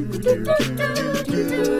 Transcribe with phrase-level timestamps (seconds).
[0.00, 1.79] Hello,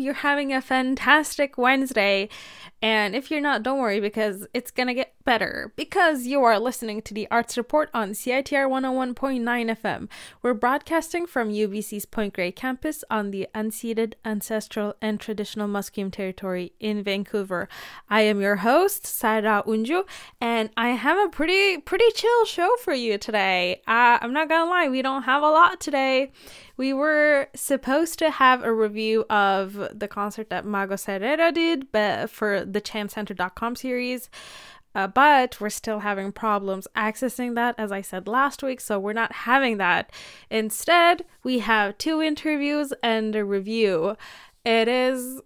[0.00, 2.28] you're having a fantastic Wednesday.
[2.82, 5.72] And if you're not, don't worry because it's gonna get better.
[5.76, 9.44] Because you are listening to the Arts Report on CITR 101.9
[9.80, 10.08] FM.
[10.42, 16.72] We're broadcasting from UBC's Point Grey campus on the unceded, ancestral, and traditional Musqueam territory
[16.80, 17.68] in Vancouver.
[18.08, 20.02] I am your host, Serra Unju,
[20.40, 23.82] and I have a pretty, pretty chill show for you today.
[23.86, 26.32] Uh, I'm not gonna lie, we don't have a lot today.
[26.76, 32.30] We were supposed to have a review of the concert that Mago Serrera did but
[32.30, 34.28] for the chamcenter.com series.
[34.94, 39.12] Uh, but we're still having problems accessing that, as I said last week, so we're
[39.12, 40.10] not having that.
[40.50, 44.16] Instead, we have two interviews and a review.
[44.64, 45.40] It is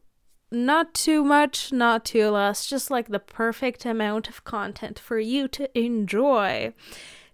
[0.51, 5.48] not too much, not too less, just like the perfect amount of content for you
[5.48, 6.73] to enjoy.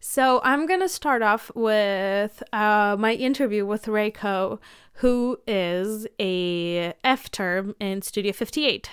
[0.00, 4.58] So I'm gonna start off with uh, my interview with Ray Koh,
[4.94, 8.90] who is a F term in Studio 58.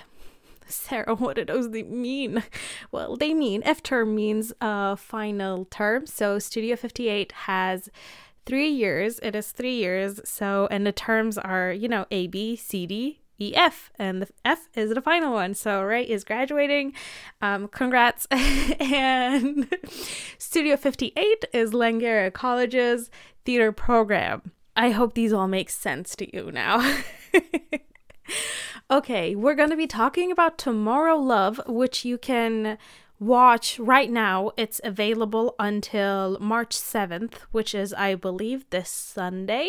[0.68, 2.42] Serra, what do those mean?
[2.92, 6.06] Well, they mean F term means a final term.
[6.06, 7.88] So Studio 58 has
[8.48, 9.20] three years.
[9.22, 10.20] It is three years.
[10.24, 14.28] So, and the terms are, you know, A, B, C, D, E, F, and the
[14.44, 15.54] F is the final one.
[15.54, 16.94] So, Ray is graduating.
[17.42, 18.26] Um, congrats.
[18.30, 19.68] and
[20.38, 23.10] Studio 58 is Langara College's
[23.44, 24.52] theater program.
[24.74, 27.00] I hope these all make sense to you now.
[28.90, 32.78] okay, we're going to be talking about Tomorrow Love, which you can
[33.20, 34.52] watch right now.
[34.56, 39.68] It's available until March 7th, which is, I believe, this Sunday.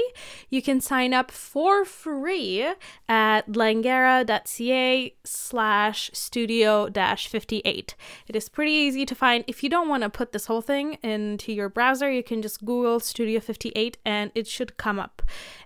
[0.49, 2.67] You can sign up for free
[3.07, 7.95] at langara.ca slash studio dash 58.
[8.27, 9.43] It is pretty easy to find.
[9.47, 12.63] If you don't want to put this whole thing into your browser, you can just
[12.63, 15.21] Google Studio 58 and it should come up.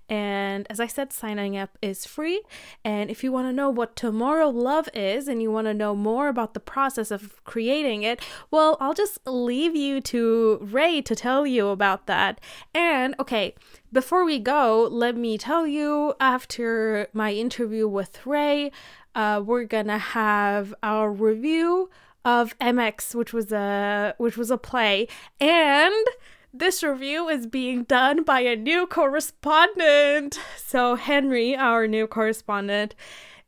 [0.09, 2.41] And as I said, signing up is free.
[2.83, 5.95] And if you want to know what Tomorrow Love is and you want to know
[5.95, 11.15] more about the process of creating it, well, I'll just leave you to Ray to
[11.15, 12.39] tell you about that.
[12.73, 13.55] And okay,
[13.91, 18.71] before we go, let me tell you after my interview with Ray,
[19.15, 21.89] uh, we're gonna have our review
[22.23, 25.07] of MX, which was a which was a play,
[25.39, 26.05] and
[26.53, 30.39] this review is being done by a new correspondent.
[30.55, 32.95] So, Henri, our new correspondent,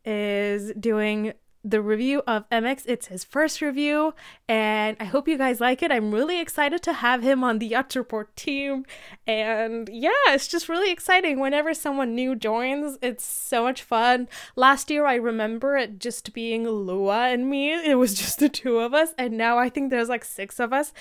[0.04, 1.34] is doing
[1.66, 2.84] the review of MX.
[2.86, 4.14] It's his first review,
[4.48, 5.92] and I hope you guys like it.
[5.92, 8.86] I'm really excited to have him on the Arts Report team.
[9.26, 12.98] And yeah, it's just really exciting whenever someone new joins.
[13.02, 14.30] It's so much fun.
[14.56, 18.78] Last year, I remember it just being Lua and me, it was just the two
[18.78, 20.94] of us, and now I think there's like six of us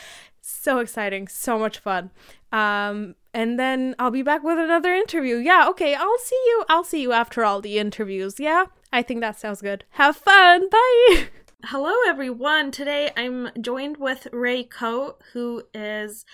[0.47, 2.11] so exciting so much fun
[2.53, 5.37] um and then i'll be back with another interview.
[5.37, 8.39] Yeah okay i'll see you i'll see you after all the interviews.
[8.39, 9.85] Yeah i think that sounds good.
[9.91, 11.27] Have fun bye.
[11.65, 12.71] Hello everyone.
[12.71, 16.25] Today i'm joined with Ray Koh who is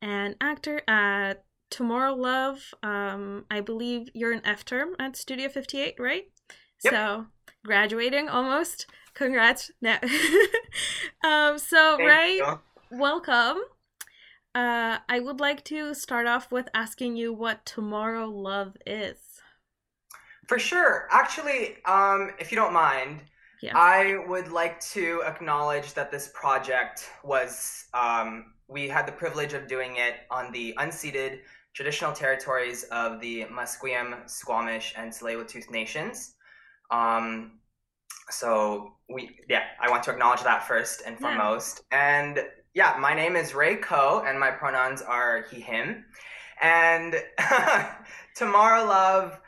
[0.00, 2.74] an actor at tomorrow love.
[2.82, 6.24] Um i believe you're an f term at studio 58 right?
[6.84, 6.92] Yep.
[6.92, 7.26] so
[7.64, 8.86] graduating almost.
[9.14, 9.70] Congrats.
[9.80, 9.98] Now
[11.24, 12.60] um so Thank ray you.
[12.90, 13.58] welcome.
[14.54, 19.40] Uh, I would like to start off with asking you what Tomorrow Love is.
[20.48, 21.08] For sure.
[21.10, 23.22] Actually, um, if you don't mind,
[23.62, 23.72] Yeah.
[23.76, 29.68] I would like to acknowledge that this project was, um, we had the privilege of
[29.68, 36.34] doing it on the unceded traditional territories of the Musqueam, Squamish, and Tsleil-Waututh nations.
[36.90, 37.60] Um,
[38.30, 41.20] so we, yeah, I want to acknowledge that first and Yeah.
[41.20, 41.84] foremost.
[41.92, 46.04] And yeah, my name is Ray Koh, and my pronouns are he, him.
[46.60, 47.14] And
[48.36, 49.38] tomorrow, love,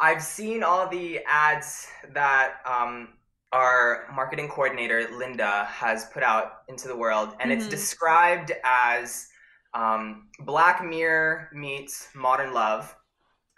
[0.00, 3.10] I've seen all the ads that um,
[3.52, 7.70] our marketing coordinator Linda has put out into the world, and it's Mhm.
[7.70, 9.28] described as
[9.74, 12.94] um, Black Mirror meets Modern Love.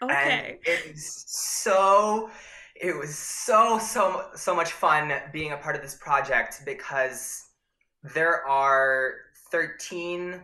[0.03, 0.59] Okay.
[0.59, 2.31] And it was so
[2.75, 7.44] it was so so so much fun being a part of this project because
[8.12, 9.15] there are
[9.51, 10.41] 13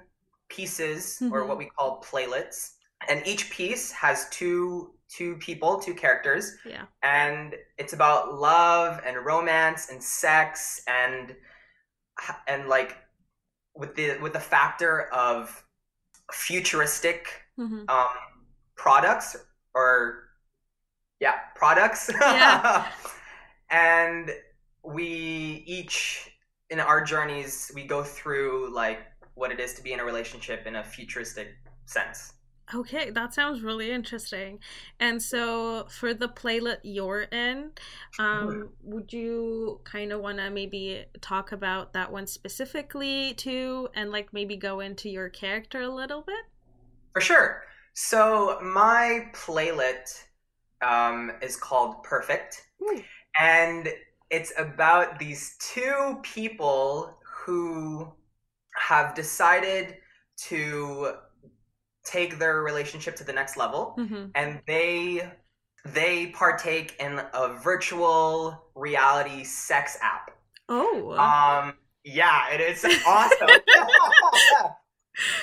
[0.48, 1.32] pieces mm-hmm.
[1.32, 2.72] or what we call playlets
[3.08, 9.16] and each piece has two two people two characters yeah and it's about love and
[9.24, 11.36] romance and sex and
[12.48, 12.96] and like
[13.74, 15.64] with the with the factor of
[16.32, 17.28] futuristic
[17.58, 17.82] mm-hmm.
[17.88, 18.08] um
[18.76, 19.36] products
[19.74, 20.30] or
[21.20, 22.86] yeah products yeah.
[23.70, 24.30] and
[24.82, 26.30] we each
[26.70, 29.00] in our journeys we go through like
[29.34, 31.48] what it is to be in a relationship in a futuristic
[31.86, 32.34] sense
[32.72, 34.60] Okay, that sounds really interesting.
[35.00, 37.72] And so, for the playlet you're in,
[38.18, 44.10] um, would you kind of want to maybe talk about that one specifically too, and
[44.10, 46.44] like maybe go into your character a little bit?
[47.12, 47.64] For sure.
[47.94, 50.08] So, my playlet
[50.80, 52.68] um, is called Perfect.
[52.80, 53.04] Mm.
[53.40, 53.88] And
[54.30, 58.10] it's about these two people who
[58.76, 59.96] have decided
[60.36, 61.14] to
[62.04, 64.26] take their relationship to the next level mm-hmm.
[64.34, 65.30] and they
[65.86, 70.30] they partake in a virtual reality sex app.
[70.68, 71.12] Oh.
[71.12, 71.74] Um
[72.04, 73.48] yeah, it is awesome.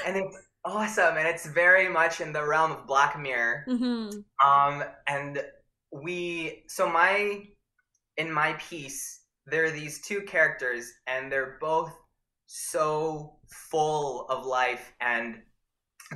[0.06, 4.10] and it's awesome and it's very much in the realm of black mirror mm-hmm.
[4.46, 5.42] um and
[5.92, 7.48] we so my
[8.18, 11.94] in my piece there are these two characters and they're both
[12.46, 15.42] so full of life and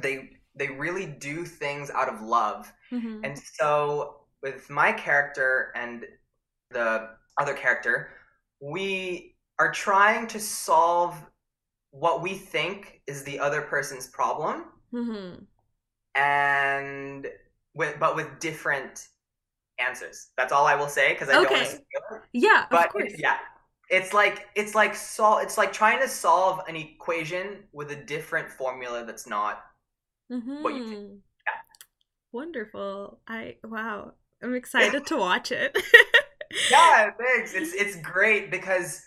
[0.01, 3.23] they they really do things out of love mm-hmm.
[3.23, 6.05] and so with my character and
[6.71, 7.09] the
[7.39, 8.11] other character
[8.61, 11.15] we are trying to solve
[11.91, 15.35] what we think is the other person's problem mm-hmm.
[16.15, 17.27] and
[17.73, 19.07] with but with different
[19.87, 21.43] answers that's all i will say because i okay.
[21.43, 23.13] don't want to spoil it yeah but of course.
[23.17, 23.37] yeah
[23.89, 28.49] it's like it's like sol- it's like trying to solve an equation with a different
[28.49, 29.63] formula that's not
[30.31, 30.63] mm-hmm.
[30.63, 31.13] what you think mm-hmm.
[31.13, 31.61] yeah.
[32.31, 34.11] wonderful i wow
[34.41, 35.77] i'm excited to watch it
[36.69, 39.03] yeah thanks it's it's great because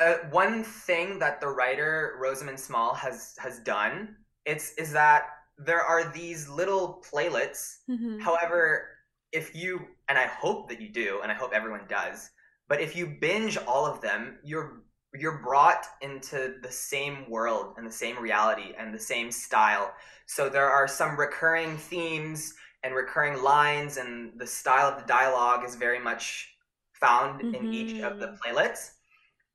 [0.00, 4.14] uh, one thing that the writer Rosamund Small has has done
[4.44, 5.24] it's is that
[5.58, 7.78] there are these little playlets.
[7.90, 8.20] Mm-hmm.
[8.20, 8.88] However,
[9.32, 12.30] if you and I hope that you do, and I hope everyone does,
[12.68, 14.82] but if you binge all of them, you're
[15.14, 19.90] you're brought into the same world and the same reality and the same style.
[20.26, 22.52] So there are some recurring themes
[22.82, 26.54] and recurring lines, and the style of the dialogue is very much
[26.92, 27.54] found mm-hmm.
[27.54, 28.56] in each of the mm-hmm.
[28.56, 28.90] playlets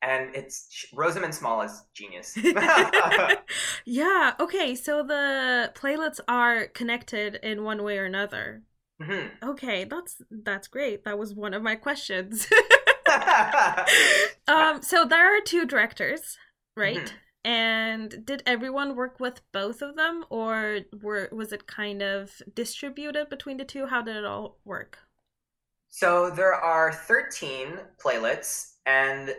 [0.03, 2.37] and it's Rosamund Small is genius.
[3.85, 4.33] yeah.
[4.39, 4.75] Okay.
[4.75, 8.63] So the playlets are connected in one way or another.
[9.01, 9.49] Mm-hmm.
[9.49, 11.03] Okay, that's that's great.
[11.03, 12.47] That was one of my questions.
[14.47, 16.37] um, so there are two directors,
[16.75, 16.97] right?
[16.97, 17.17] Mm-hmm.
[17.45, 23.29] And did everyone work with both of them, or were was it kind of distributed
[23.29, 23.87] between the two?
[23.87, 24.99] How did it all work?
[25.89, 29.35] So there are thirteen playlets, and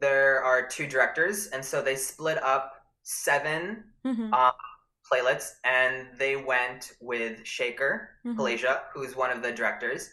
[0.00, 4.34] there are two directors, and so they split up 7 mm-hmm.
[4.34, 4.52] um,
[5.12, 10.10] playlets, and they went with Shaker mm who's one of the directors.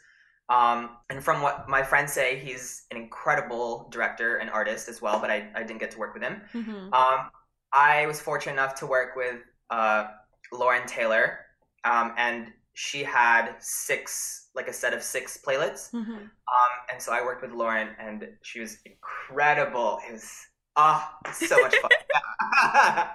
[0.49, 5.19] Um, and from what my friends say, he's an incredible director and artist as well,
[5.19, 6.41] but I, I didn't get to work with him.
[6.53, 6.93] Mm-hmm.
[6.93, 7.29] Um,
[7.71, 10.07] I was fortunate enough to work with uh,
[10.51, 11.39] Lauren Taylor,
[11.83, 16.13] um, and she had six like a set of six playlets mm-hmm.
[16.13, 20.31] um, and so i worked with lauren and she was incredible it was
[20.77, 21.91] ah oh, so much fun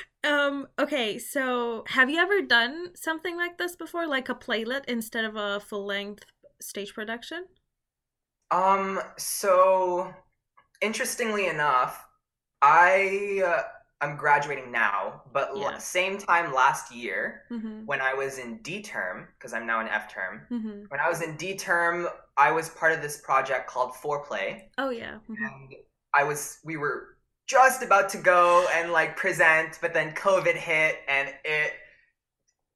[0.24, 5.24] um okay so have you ever done something like this before like a playlet instead
[5.24, 6.24] of a full-length
[6.60, 7.44] stage production
[8.50, 10.12] um so
[10.80, 12.06] interestingly enough
[12.62, 13.62] i uh,
[14.04, 15.78] I'm graduating now, but yeah.
[15.78, 17.86] same time last year mm-hmm.
[17.86, 20.42] when I was in D term, because I'm now in F term.
[20.50, 20.84] Mm-hmm.
[20.88, 24.64] When I was in D term, I was part of this project called Foreplay.
[24.76, 25.14] Oh yeah.
[25.30, 25.44] Mm-hmm.
[25.44, 25.74] And
[26.14, 27.13] I was we were
[27.46, 31.72] just about to go and like present, but then COVID hit and it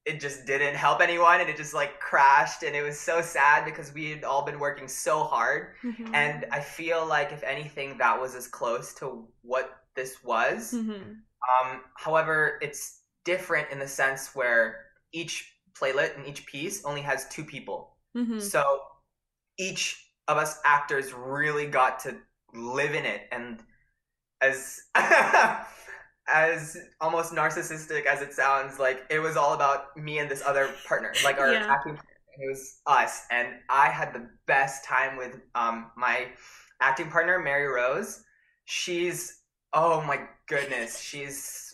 [0.05, 3.65] it just didn't help anyone and it just like crashed and it was so sad
[3.65, 6.15] because we had all been working so hard mm-hmm.
[6.15, 10.73] and i feel like if anything that was as close to what this was.
[10.73, 10.91] Mm-hmm.
[10.91, 17.27] Um, however, it's different in the sense where each playlet and each piece only has
[17.29, 17.95] two people.
[18.15, 18.39] Mm-hmm.
[18.39, 18.81] So
[19.57, 22.15] each of us actors really got to
[22.53, 23.59] live in it and
[24.41, 24.79] as
[26.27, 30.69] as almost narcissistic as it sounds like it was all about me and this other
[30.87, 31.65] partner like our yeah.
[31.67, 31.97] acting
[32.39, 36.27] and it was us, and I had the best time with um my
[36.79, 38.23] acting partner Mary Rose.
[38.65, 39.41] She's
[39.73, 41.73] oh my goodness, she's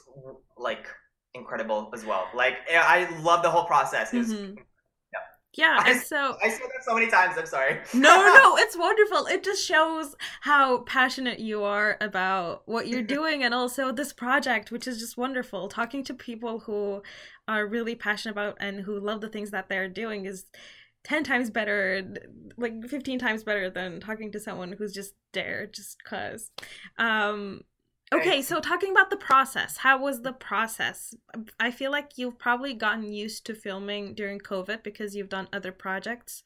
[0.58, 0.88] like
[1.34, 2.28] incredible as well.
[2.34, 4.14] Like I love the whole process.
[4.14, 4.58] It was Mhm.
[5.58, 7.36] Yeah, I- and so I said that so many times.
[7.38, 7.80] I'm sorry.
[7.94, 9.26] no, no, it's wonderful.
[9.28, 14.72] It just shows how passionate you are about what you're doing and also this project,
[14.72, 15.68] which is just wonderful.
[15.68, 17.02] Talking to people who
[17.48, 20.46] are really passionate about and who love the things that they're doing is
[21.06, 22.02] 10 times better,
[22.58, 26.50] like 15 times better than talking to someone who's just there just cuz.
[26.98, 27.62] Um
[28.14, 31.14] Okay, so talking about the process, how was the process?
[31.60, 35.72] I feel like you've probably gotten used to filming during COVID because you've done other
[35.72, 36.42] projects,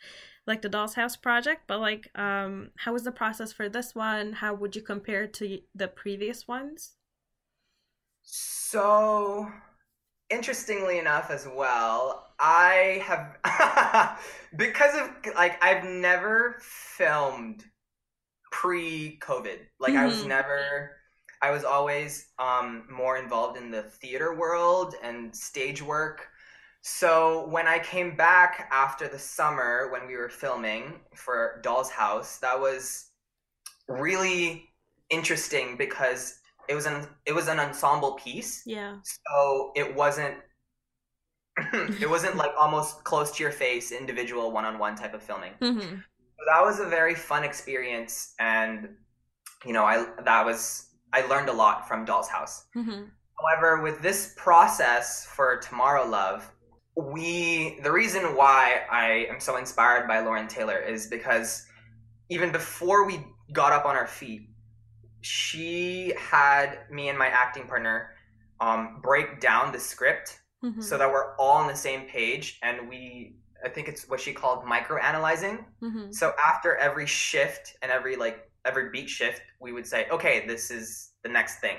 [0.48, 1.64] like the Doll's House project.
[1.68, 4.34] But like, um, how was the process for this one?
[4.34, 6.96] How would you compare to the previous ones?
[8.24, 9.52] So,
[10.30, 14.20] interestingly enough, as well, I have
[14.58, 17.66] because of like I've never filmed
[18.52, 19.60] pre-COVID.
[19.80, 20.26] Like I was Mhm.
[20.26, 20.99] never.
[21.42, 26.28] I was always um, more involved in the theater world and stage work.
[26.82, 32.38] So when I came back after the summer when we were filming for Doll's House,
[32.38, 33.08] that was
[33.88, 34.70] really
[35.10, 38.98] interesting because it was an it was an ensemble piece Yeah.
[39.04, 40.36] so it wasn't
[41.74, 45.96] it wasn't like almost close to your face individual one-on-one type of filming hmm
[46.38, 48.90] so that was a very fun experience and
[49.66, 52.66] you know i that was i learned a lot from doll's house.
[52.74, 53.06] Hmm
[53.40, 56.52] however with this process for tomorrow love
[56.96, 61.66] we the reason why i am so inspired by lauren taylor is because
[62.30, 63.20] even before we
[63.54, 64.50] got up on our feet
[65.22, 68.12] she had me and my acting partner
[68.62, 72.90] um, break down the script hmm so that we're all on the same page and
[72.90, 73.36] we
[73.66, 78.18] i think it's what she called micro analyzing hmm so after every shift and every
[78.18, 80.88] like every beat shift we would say okay this is
[81.24, 81.78] the next thing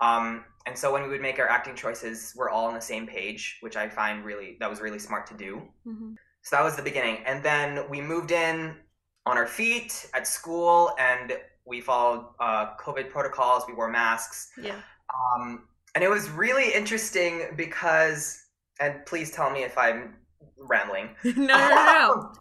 [0.00, 0.26] um,
[0.66, 3.42] and so when we would make our acting choices we're all on the same page
[3.64, 6.82] which i find really that was really smart to do hmm so that was the
[6.90, 8.76] beginning and then we moved in
[9.26, 11.32] on our feet at school and
[11.66, 14.80] we followed uh, covid protocols we wore masks Yeah.
[15.34, 18.44] um, and it was really interesting because
[18.80, 20.14] and please tell me if i'm
[20.58, 22.32] rambling no, no, no.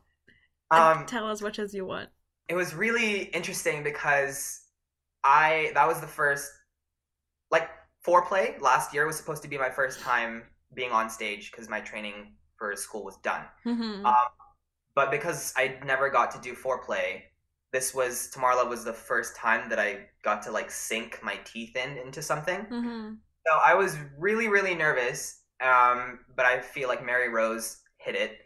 [0.72, 0.77] no.
[0.77, 2.10] um, Tell as much as you want.
[2.50, 4.62] It was really interesting because
[5.24, 6.51] I that was the first
[7.51, 7.70] like
[8.06, 11.80] foreplay last year was supposed to be my first time being on stage because my
[11.80, 13.44] training for school was done.
[13.63, 14.13] hmm Um,
[14.96, 17.24] but because I never got to do foreplay,
[17.72, 21.38] this was Tomorrow Love was the first time that I got to like sink my
[21.46, 22.68] teeth in into something.
[22.70, 25.42] hmm So I was really, really nervous.
[25.62, 28.39] Um, but I feel like Mary Rose hit it.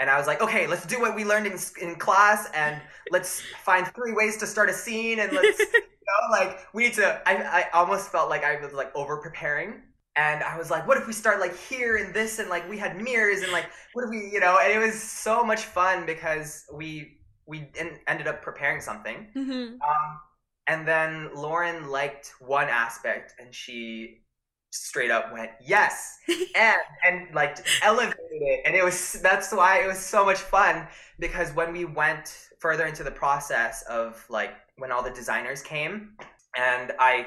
[0.00, 3.42] And I was like, okay, let's do what we learned in, in class and let's
[3.56, 5.18] find three ways to start a scene.
[5.18, 7.20] And let's, you know, like, we need to.
[7.26, 9.82] I, I almost felt like I was like over preparing.
[10.16, 12.38] And I was like, what if we start like here and this?
[12.38, 15.00] And like, we had mirrors and like, what if we, you know, and it was
[15.00, 19.28] so much fun because we, we en- ended up preparing something.
[19.34, 20.20] hmm Um,
[20.66, 24.22] and then Lauren liked one aspect, and she
[24.70, 29.86] straight up went yes, and and like elevated it, and it was that's why it
[29.86, 30.86] was so much fun
[31.18, 36.10] because when we went further into the process of like when all the designers came,
[36.56, 37.26] and I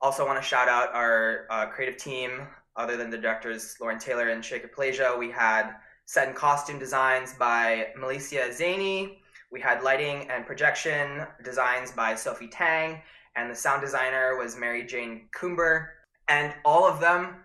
[0.00, 2.46] also want to shout out our uh, creative team.
[2.76, 7.32] Other than the directors Lauren Taylor and Shaker Paleja, we had set and costume designs
[7.32, 9.16] by Melissa Zaney.
[9.50, 13.00] We had lighting and projection designs by Sophie Tang,
[13.34, 15.86] and the sound designer was Mary Jane Coomber.
[16.28, 17.36] And all of them,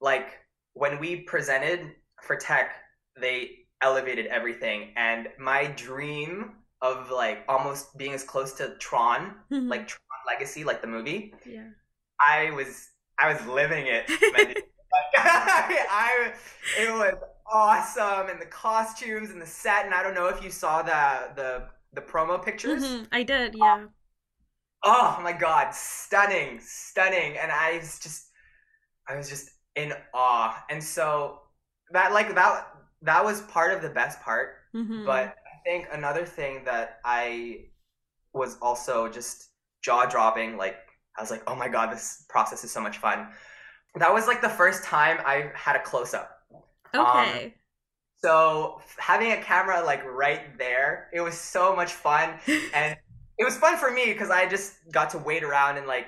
[0.00, 0.38] like
[0.74, 1.92] when we presented
[2.22, 2.72] for tech,
[3.20, 4.92] they elevated everything.
[4.96, 9.68] And my dream of like almost being as close to Tron, Mm-hmm.
[9.68, 11.68] like Tron Legacy, like the movie, yeah.
[12.24, 14.04] I was I was living it.
[14.92, 16.32] Like, I
[16.76, 17.14] it was
[17.50, 19.84] awesome, and the costumes and the set.
[19.84, 22.82] And I don't know if you saw the the the promo pictures.
[22.82, 23.86] Mhm, I did, yeah.
[24.82, 27.36] Oh my god, stunning, stunning.
[27.36, 28.29] And I was just
[29.10, 30.64] I was just in awe.
[30.70, 31.40] And so
[31.92, 32.66] that like that
[33.02, 34.56] that was part of the best part.
[34.74, 35.04] Mhm.
[35.06, 37.66] But I think another thing that I
[38.32, 39.48] was also just
[39.82, 40.76] jaw dropping, like
[41.18, 43.28] I was like, oh my god, this process is so much fun.
[43.96, 46.30] That was like the first time I had a close up.
[46.94, 47.54] okay.
[48.22, 52.34] So having a camera like right there, it was so much fun,
[52.74, 52.96] and
[53.38, 56.06] it was fun for me because I just got to wait around and like,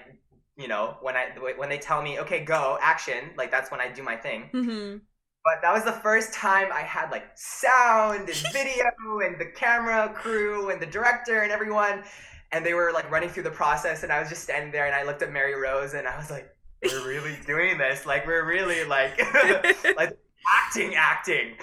[0.57, 3.89] you know, when I when they tell me, okay, go action, like that's when I
[3.91, 4.51] do my thing.
[4.53, 4.99] hmm
[5.45, 8.85] but that was the first time I had like sound and video
[9.25, 12.05] and the camera crew and the director and everyone.
[12.53, 14.95] And they were like running through the process, and I was just standing there, and
[14.95, 16.55] I looked at Mary Rose, and I was like,
[16.85, 18.05] "We're really doing this!
[18.05, 19.19] Like, we're really like,
[19.97, 21.57] like acting, acting."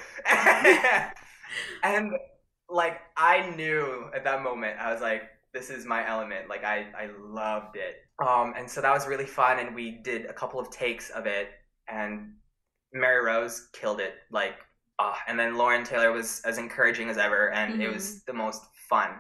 [1.84, 2.12] and
[2.70, 6.88] like, I knew at that moment, I was like, "This is my element." Like, I
[6.98, 7.96] I loved it.
[8.26, 11.26] Um, and so that was really fun, and we did a couple of takes of
[11.26, 11.50] it,
[11.88, 12.34] and
[12.94, 14.16] Mary Rose killed it.
[14.32, 14.56] Like,
[15.00, 17.82] uh, and then Lauren Taylor was as encouraging as ever, and mm-hmm.
[17.84, 18.18] it was mm-hmm.
[18.28, 19.12] the most fun,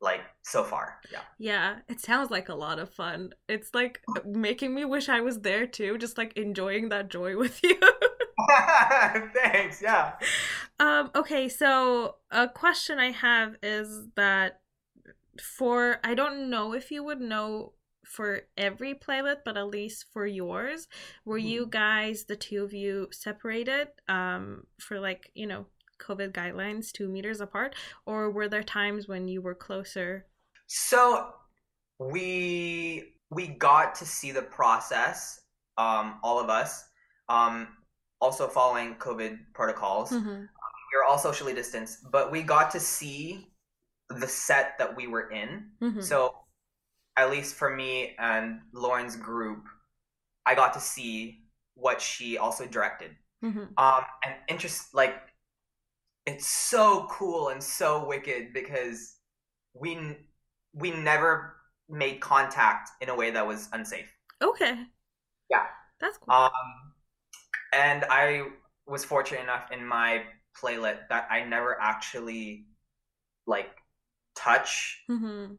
[0.00, 0.98] like so far.
[1.10, 1.20] Yeah.
[1.38, 3.34] Yeah, it sounds like a lot of fun.
[3.48, 7.60] It's like making me wish I was there too, just like enjoying that joy with
[7.64, 7.78] you.
[9.34, 9.82] Thanks.
[9.82, 10.12] Yeah.
[10.80, 11.10] Um.
[11.16, 11.48] Okay.
[11.48, 14.60] So a question I have is that
[15.40, 17.72] for I don't know if you would know
[18.08, 20.88] for every playlet, but at least for yours,
[21.24, 21.70] were you mm-hmm.
[21.70, 25.66] guys, the two of you, separated um, for like, you know,
[26.00, 27.74] COVID guidelines, two meters apart?
[28.06, 30.26] Or were there times when you were closer?
[30.66, 31.32] So
[31.98, 35.40] we we got to see the process,
[35.76, 36.84] um, all of us,
[37.28, 37.68] um,
[38.20, 40.10] also following COVID protocols.
[40.10, 40.30] Mm-hmm.
[40.30, 43.48] We were all socially distanced, but we got to see
[44.10, 45.66] the set that we were in.
[45.82, 46.00] Mm-hmm.
[46.00, 46.34] So
[47.16, 49.64] at least for me and Lauren's group,
[50.46, 51.42] I got to see
[51.74, 53.10] what she also directed.
[53.44, 53.64] Mm-hmm.
[53.76, 55.14] Um, and interest like
[56.26, 59.16] it's so cool and so wicked because
[59.74, 60.16] we
[60.74, 61.54] we never
[61.88, 64.12] made contact in a way that was unsafe.
[64.42, 64.74] Okay.
[65.50, 65.64] Yeah.
[66.00, 66.34] That's cool.
[66.34, 66.50] Um,
[67.72, 68.48] and I
[68.86, 70.22] was fortunate enough in my
[70.56, 72.66] playlet that I never actually
[73.46, 73.70] like
[74.38, 75.26] touch mm-hmm.
[75.26, 75.58] um,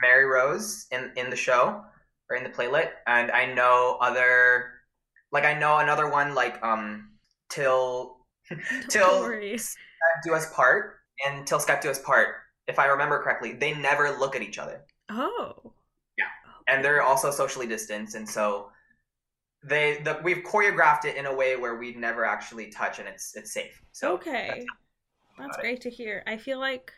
[0.00, 1.82] Mary Rose in in the show
[2.30, 4.72] or in the playlet, and I know other
[5.32, 7.10] like I know another one like um
[7.48, 8.18] till
[8.88, 9.28] till
[10.24, 12.36] do us part and till Scott do us part.
[12.66, 14.84] If I remember correctly, they never look at each other.
[15.10, 15.72] Oh.
[16.16, 16.24] Yeah,
[16.68, 18.70] and they're also socially distanced, and so
[19.62, 23.36] they the, we've choreographed it in a way where we never actually touch, and it's
[23.36, 23.82] it's safe.
[23.92, 24.64] So okay,
[25.38, 25.82] that's, that's great it.
[25.82, 26.22] to hear.
[26.26, 26.92] I feel like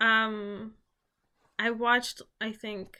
[0.00, 0.74] um
[1.58, 2.98] I watched I think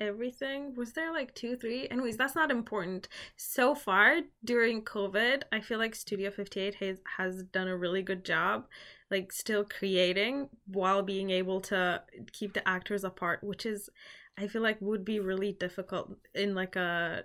[0.00, 0.74] everything.
[0.74, 1.88] Was there like two, three?
[1.88, 3.08] Anyways, that's not important.
[3.36, 8.24] So far during COVID, I feel like Studio 58 has has done a really good
[8.24, 8.66] job
[9.10, 13.90] like still creating while being able to keep the actors apart, which is
[14.38, 17.24] I feel like would be really difficult in like a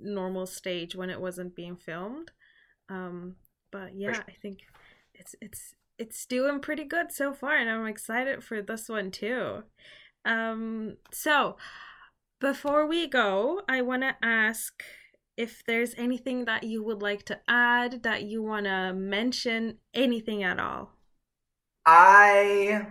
[0.00, 2.30] normal stage when it wasn't being filmed.
[2.88, 3.36] Um
[3.70, 4.58] but yeah, I think
[5.14, 9.62] it's it's it's doing pretty good so far and i'm excited for this one too
[10.24, 11.56] um so
[12.40, 14.82] before we go i want to ask
[15.36, 20.42] if there's anything that you would like to add that you want to mention anything
[20.42, 20.92] at all
[21.86, 22.86] i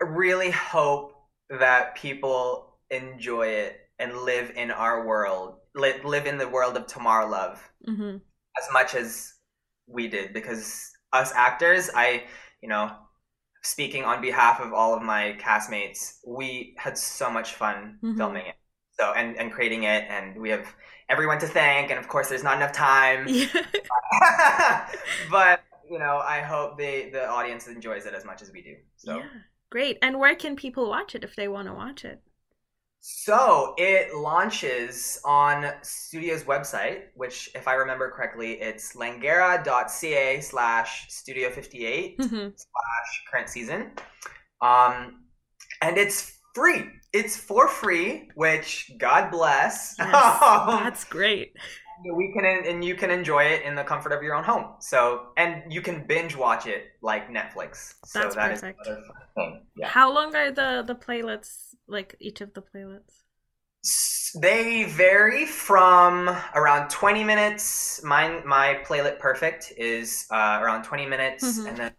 [0.00, 1.12] really hope
[1.50, 6.86] that people enjoy it and live in our world live, live in the world of
[6.86, 8.16] tomorrow love mm-hmm.
[8.16, 9.34] as much as
[9.86, 12.24] we did because us actors, I,
[12.60, 12.90] you know,
[13.62, 18.16] speaking on behalf of all of my castmates, we had so much fun mm-hmm.
[18.16, 18.54] filming it.
[18.98, 20.74] So and and creating it, and we have
[21.08, 23.26] everyone to thank, and of course, there's not enough time.
[23.28, 23.46] Yeah.
[25.30, 28.74] but you know, I hope the the audience enjoys it as much as we do.
[28.96, 29.26] So yeah.
[29.70, 29.98] great.
[30.02, 32.20] And where can people watch it if they want to watch it?
[33.00, 41.50] So it launches on Studio's website, which, if I remember correctly, it's langara.ca slash studio
[41.50, 42.34] 58 mm-hmm.
[42.36, 43.92] slash current season.
[44.60, 45.24] Um,
[45.80, 46.84] and it's free.
[47.12, 49.94] It's for free, which God bless.
[49.98, 51.52] Yes, that's great.
[52.04, 54.74] We can and you can enjoy it in the comfort of your own home.
[54.80, 57.94] So and you can binge watch it like Netflix.
[58.04, 58.80] So that's that perfect.
[59.76, 59.88] Yeah.
[59.88, 63.24] How long are the the playlets like each of the playlets?
[64.34, 68.02] They vary from around 20 minutes.
[68.04, 71.68] Mine, my playlet perfect is uh, around 20 minutes, mm-hmm.
[71.68, 71.92] and then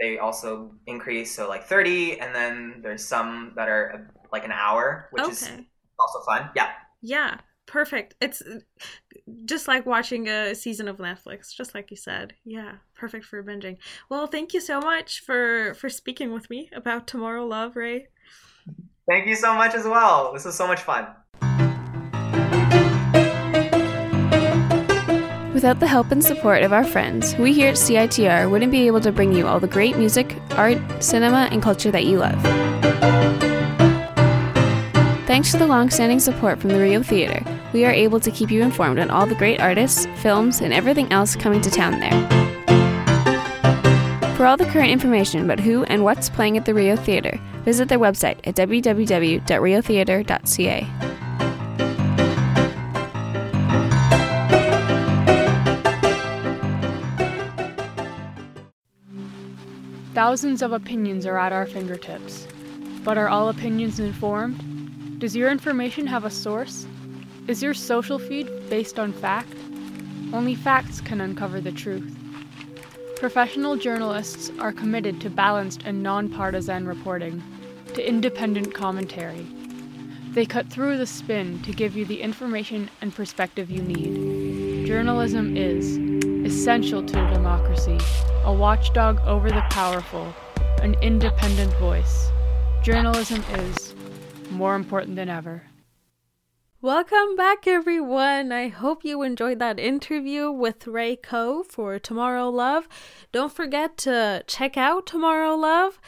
[0.00, 4.52] they also increase, so like 30, and then there's some that are uh, like an
[4.52, 5.32] hour, which okay.
[5.32, 5.50] is
[5.98, 6.50] also fun.
[6.56, 6.70] Yeah.
[7.02, 8.14] Yeah, perfect.
[8.20, 8.42] It's
[9.44, 12.34] just like watching a season of Netflix, just like you said.
[12.44, 13.76] Yeah, perfect for binging.
[14.08, 18.08] Well, thank you so much for for speaking with me about Tomorrow Love, Ray.
[19.08, 20.32] Thank you so much as well.
[20.32, 21.06] This was so much fun.
[25.54, 29.00] Without the help and support of our friends, we here at CITR wouldn't be able
[29.00, 33.55] to bring you all the great music, art, cinema, and culture that you love.
[35.26, 38.48] Thanks to the long standing support from the Rio Theatre, we are able to keep
[38.48, 42.12] you informed on all the great artists, films, and everything else coming to town there.
[44.36, 47.88] For all the current information about who and what's playing at the Rio Theatre, visit
[47.88, 50.86] their website at www.riotheatre.ca.
[60.14, 62.46] Thousands of opinions are at our fingertips.
[63.02, 64.75] But are all opinions informed?
[65.18, 66.86] Does your information have a source?
[67.48, 69.54] Is your social feed based on fact?
[70.34, 72.14] Only facts can uncover the truth.
[73.16, 77.42] Professional journalists are committed to balanced and nonpartisan reporting,
[77.94, 79.46] to independent commentary.
[80.32, 84.86] They cut through the spin to give you the information and perspective you need.
[84.86, 85.96] Journalism is
[86.44, 87.98] essential to democracy,
[88.44, 90.34] a watchdog over the powerful,
[90.82, 92.30] an independent voice.
[92.82, 93.95] Journalism is
[94.50, 95.62] more important than ever.
[96.82, 98.52] Welcome back, everyone.
[98.52, 102.86] I hope you enjoyed that interview with Ray Koh for Tomorrow Love.
[103.32, 105.98] Don't forget to check out Tomorrow Love.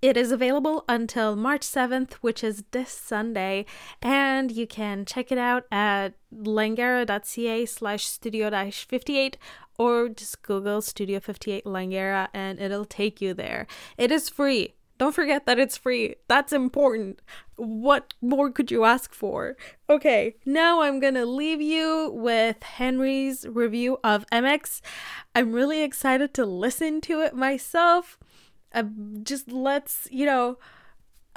[0.00, 3.66] It is available until March 7th, which is this Sunday,
[4.00, 9.38] and you can check it out at langara.ca slash studio 58
[9.78, 13.66] or just Google Studio 58 Langara and it'll take you there.
[13.96, 14.74] It is free.
[14.98, 16.16] Don't forget that it's free.
[16.26, 17.20] That's important.
[17.56, 19.56] What more could you ask for?
[19.88, 24.80] Okay, now I'm gonna leave you with Henri's review of MX.
[25.34, 28.18] I'm really excited to listen to it myself.
[28.74, 28.84] Uh,
[29.22, 30.58] just let's, you know,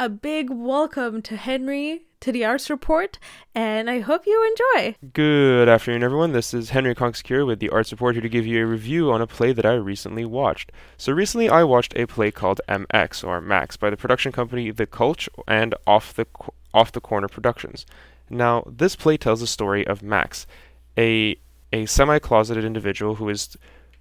[0.02, 3.20] a big welcome to Henri to the Arts Report,
[3.54, 4.96] and I hope you enjoy.
[5.14, 6.32] Good afternoon, everyone.
[6.32, 9.22] This is Henri Conkskir with the Arts Report here to give you a review on
[9.22, 10.72] a play that I recently watched.
[10.98, 14.88] So, recently I watched a play called MX, or Max, by the production company The
[14.88, 16.26] Cultch and Off the,
[16.74, 17.86] Off the Corner Productions.
[18.28, 20.48] Now, this play tells the story of Max,
[20.98, 21.38] a,
[21.72, 23.56] a semi closeted individual who is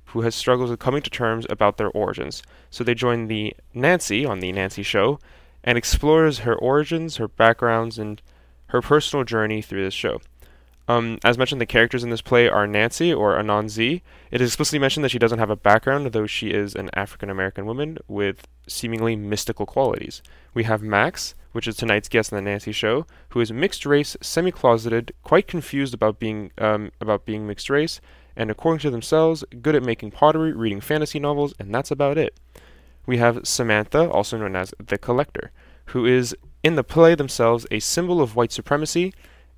[0.06, 2.42] who has struggled with coming to terms about their origins.
[2.70, 5.20] So they join the Nancy on the Nancy show
[5.62, 8.22] and explores her origins, her backgrounds, and
[8.68, 10.20] her personal journey through this show.
[10.88, 14.02] Um, as mentioned, the characters in this play are Nancy, or Anansi.
[14.32, 17.30] It is explicitly mentioned that she doesn't have a background, though she is an African
[17.30, 20.20] American woman with seemingly mystical qualities.
[20.52, 24.16] We have Max, which is tonight's guest on the Nancy show, who is mixed race,
[24.20, 28.00] semi-closeted, quite confused about being um, about being mixed race,
[28.34, 32.36] and according to themselves, good at making pottery, reading fantasy novels, and that's about it
[33.10, 35.50] we have Samantha, also known as the Collector,
[35.86, 39.12] who is in the play themselves a symbol of white supremacy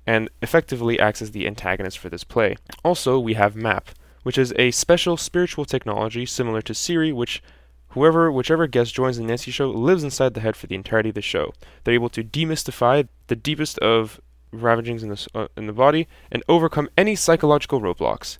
[0.07, 2.55] and effectively acts as the antagonist for this play.
[2.83, 3.89] Also, we have MAP,
[4.23, 7.43] which is a special spiritual technology similar to Siri, which
[7.89, 11.15] whoever, whichever guest joins the Nancy show lives inside the head for the entirety of
[11.15, 11.53] the show.
[11.83, 14.19] They're able to demystify the deepest of
[14.51, 18.39] ravagings in the, uh, in the body and overcome any psychological roadblocks.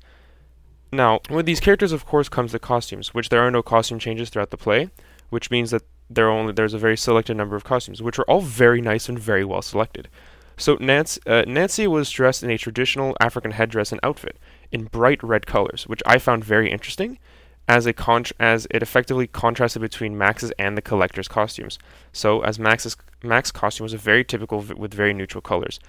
[0.94, 4.30] Now, with these characters, of course, comes the costumes, which there are no costume changes
[4.30, 4.92] throughout the play,
[5.32, 8.42] which means that there only there's a very selected number of costumes, which are all
[8.42, 10.08] very nice and very well selected.
[10.56, 14.38] So Nancy, uh, Nancy was dressed in a traditional African headdress and outfit
[14.72, 17.18] in bright red colors, which I found very interesting,
[17.68, 21.80] as a con- as it effectively contrasted between Max's and the collector's costumes.
[22.12, 25.80] So as Max's Max's costume was a very typical v- with very neutral colors,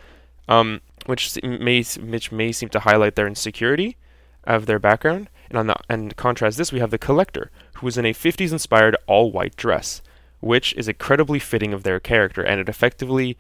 [0.49, 3.99] um, which may which may seem to highlight their insecurity
[4.47, 5.29] of their background.
[5.51, 8.53] And on the and contrast this, we have the collector, who is in a 50s
[8.53, 10.03] inspired all white dress,
[10.41, 13.37] which is incredibly fitting of their character, and it effectively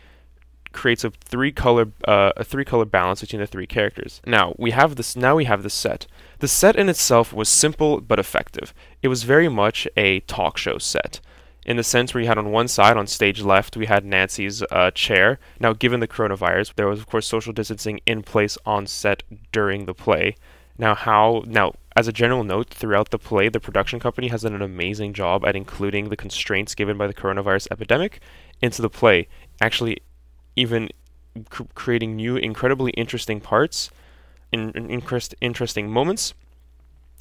[0.72, 4.20] creates a three color uh, a three color balance between the three characters.
[4.26, 5.16] Now we have this.
[5.16, 6.06] Now we have the set.
[6.40, 8.74] The set in itself was simple but effective.
[9.02, 11.20] It was very much a talk show set
[11.64, 14.62] in the sense where you had on one side, on stage left, we had Nancy's
[14.70, 15.38] uh, chair.
[15.58, 19.86] Now, given the coronavirus, there was, of course, social distancing in place on set during
[19.86, 20.36] the play.
[20.78, 24.54] Now, how now as a general note, throughout the play, the production company has done
[24.54, 28.20] an amazing job at including the constraints given by the coronavirus epidemic
[28.60, 29.28] into the play,
[29.60, 29.98] actually,
[30.56, 30.88] even
[31.50, 33.90] cr- creating new, incredibly interesting parts,
[34.50, 36.34] in, in interest, interesting moments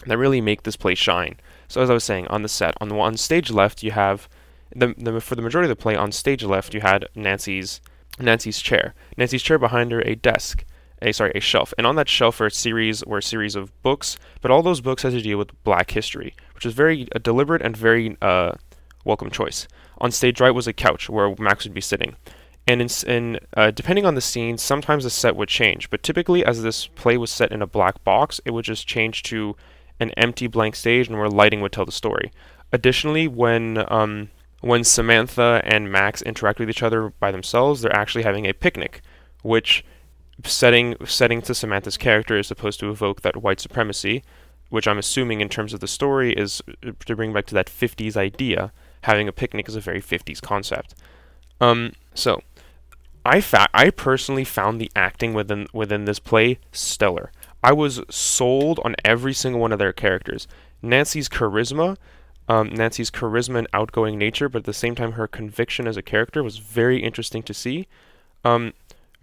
[0.05, 1.35] that really make this play shine.
[1.67, 4.27] So, as I was saying, on the set, on the on stage left, you have
[4.75, 7.79] the, the for the majority of the play on stage left, you had Nancy's
[8.19, 8.93] Nancy's chair.
[9.17, 10.65] Nancy's chair behind her, a desk
[11.03, 13.71] a sorry a shelf, and on that shelf are a series or a series of
[13.83, 14.17] books.
[14.41, 17.61] But all those books had to deal with Black history, which is very a deliberate
[17.61, 18.53] and very uh,
[19.05, 19.67] welcome choice.
[19.99, 22.15] On stage right was a couch where Max would be sitting,
[22.67, 25.89] and in, in uh, depending on the scene, sometimes the set would change.
[25.89, 29.23] But typically, as this play was set in a black box, it would just change
[29.23, 29.55] to
[29.99, 32.31] an empty blank stage, and where lighting would tell the story.
[32.71, 34.29] Additionally, when um,
[34.61, 39.01] when Samantha and Max interact with each other by themselves, they're actually having a picnic,
[39.41, 39.83] which
[40.43, 44.23] setting setting to Samantha's character is supposed to evoke that white supremacy,
[44.69, 47.67] which I'm assuming in terms of the story is uh, to bring back to that
[47.67, 48.71] 50s idea.
[49.01, 50.95] Having a picnic is a very 50s concept.
[51.59, 52.41] Um, so
[53.25, 57.31] I fa- I personally found the acting within within this play stellar.
[57.63, 60.47] I was sold on every single one of their characters.
[60.81, 61.95] Nancy's charisma,
[62.49, 66.01] um, Nancy's charisma and outgoing nature, but at the same time her conviction as a
[66.01, 67.87] character was very interesting to see.
[68.43, 68.73] Um,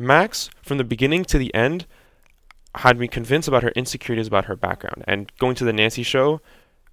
[0.00, 1.84] Max, from the beginning to the end,
[2.76, 6.40] had me convinced about her insecurities about her background, and going to the Nancy show,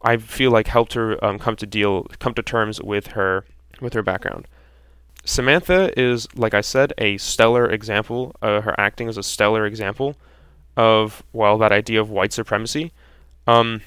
[0.02, 3.46] I feel like helped her um, come to deal come to terms with her
[3.80, 4.48] with her background.
[5.24, 8.36] Samantha is, like I said, a stellar example.
[8.42, 10.16] Uh, her acting is a stellar example
[10.76, 12.92] of well that idea of white supremacy.
[13.48, 13.82] Um,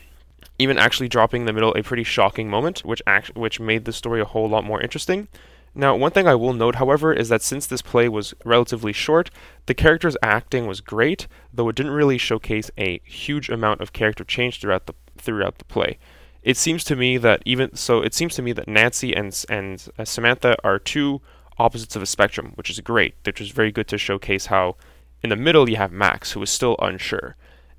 [0.59, 3.93] even actually dropping in the middle a pretty shocking moment, which act- which made the
[3.93, 5.29] story a whole lot more interesting.
[5.75, 9.31] Now, one thing I will note, however, is that since this play was relatively short,
[9.67, 14.25] the character's acting was great, though it didn't really showcase a huge amount of character
[14.25, 15.99] change throughout the throughout the play.
[16.43, 19.87] It seems to me that even so, it seems to me that Nancy and and
[19.97, 21.21] uh, Samantha are two
[21.57, 23.15] opposites of a spectrum, which is great.
[23.25, 24.77] Which is very good to showcase how
[25.23, 27.37] in the middle you have Max, who is still unsure,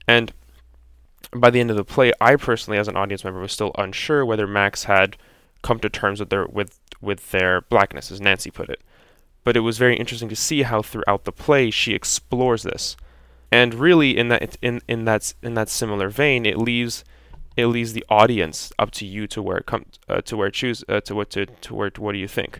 [0.07, 0.31] and
[1.35, 4.25] by the end of the play, I personally, as an audience member, was still unsure
[4.25, 5.17] whether Max had
[5.61, 8.81] come to terms with their with with their blackness, as Nancy put it.
[9.43, 12.95] But it was very interesting to see how throughout the play she explores this,
[13.51, 17.03] and really in that in in that in that similar vein, it leaves
[17.57, 20.83] it leaves the audience up to you to where it comes uh, to where choose
[20.87, 22.59] uh, to what to to where what do you think.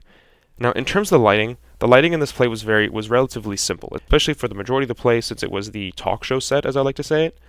[0.59, 3.57] Now, in terms of the lighting, the lighting in this play was very was relatively
[3.57, 6.65] simple, especially for the majority of the play, since it was the talk show set,
[6.65, 7.39] as I like to say it.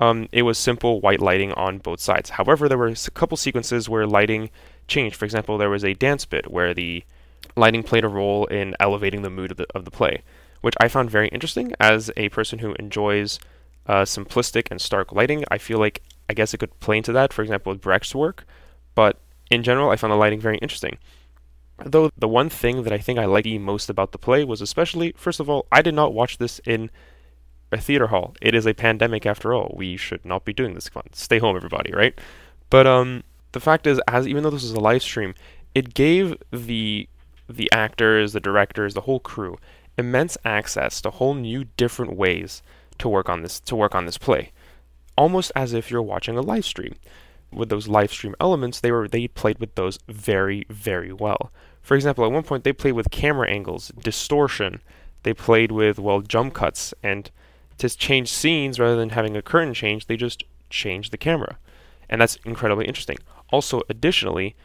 [0.00, 2.30] Um, it was simple white lighting on both sides.
[2.30, 4.50] However, there were a couple sequences where lighting
[4.86, 5.16] changed.
[5.16, 7.04] For example, there was a dance bit where the
[7.56, 10.22] lighting played a role in elevating the mood of the, of the play,
[10.60, 13.38] which I found very interesting as a person who enjoys
[13.86, 15.44] uh, simplistic and stark lighting.
[15.50, 18.46] I feel like I guess it could play into that, for example, with Brecht's work,
[18.94, 19.18] but
[19.50, 20.98] in general, I found the lighting very interesting.
[21.84, 25.12] Though the one thing that I think I liked most about the play was especially,
[25.16, 26.90] first of all, I did not watch this in
[27.72, 28.34] a theater hall.
[28.40, 29.74] It is a pandemic after all.
[29.76, 30.88] We should not be doing this.
[30.88, 32.18] Come on, stay home, everybody, right?
[32.70, 35.34] But um, the fact is, as even though this was a live stream,
[35.74, 37.08] it gave the
[37.48, 39.58] the actors, the directors, the whole crew
[39.96, 42.62] immense access to whole new different ways
[42.98, 44.50] to work on this to work on this play,
[45.16, 46.94] almost as if you're watching a live stream.
[47.52, 51.52] With those live stream elements, they were they played with those very very well.
[51.80, 54.80] For example, at one point they played with camera angles, distortion.
[55.22, 57.30] They played with well jump cuts and
[57.78, 61.58] to change scenes rather than having a curtain change, they just changed the camera.
[62.08, 63.18] And that's incredibly interesting.
[63.50, 64.56] Also, additionally,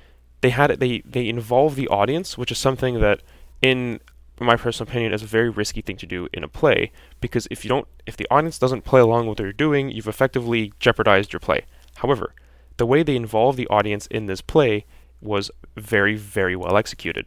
[0.42, 3.22] they had they they involve the audience, which is something that
[3.62, 4.00] in
[4.39, 7.65] my personal opinion is a very risky thing to do in a play because if
[7.65, 11.34] you don't if the audience doesn't play along with what you're doing, you've effectively jeopardized
[11.34, 11.65] your play.
[11.98, 12.34] However,
[12.78, 14.86] the way they involve the audience in this play
[15.22, 17.26] was very very well executed.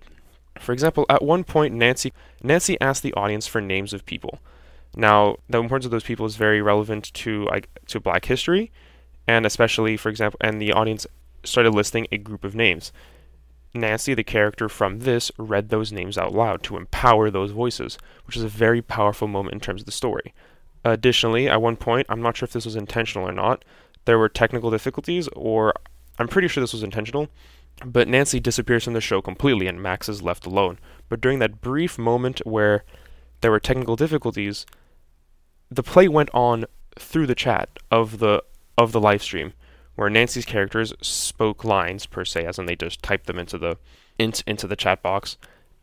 [0.58, 2.12] For example, at one point Nancy
[2.42, 4.40] Nancy asked the audience for names of people.
[4.94, 8.70] Now, the importance of those people is very relevant to like to Black history,
[9.26, 11.06] and especially, for example, and the audience
[11.44, 12.92] started listing a group of names.
[13.74, 18.36] Nancy, the character from this, read those names out loud to empower those voices, which
[18.36, 20.34] is a very powerful moment in terms of the story.
[20.84, 23.64] Additionally, at one point, I'm not sure if this was intentional or not,
[24.04, 25.72] there were technical difficulties, or
[26.18, 27.28] I'm pretty sure this was intentional,
[27.84, 30.78] but Nancy disappears from the show completely and Max is left alone.
[31.08, 32.84] But during that brief moment where
[33.40, 34.66] there were technical difficulties,
[35.70, 36.66] the play went on
[36.98, 38.42] through the chat of the
[38.78, 39.52] of the live stream,
[39.94, 43.78] where Nancy's characters spoke lines per se, as in they just typed them into the
[44.18, 45.36] into, into the chat box,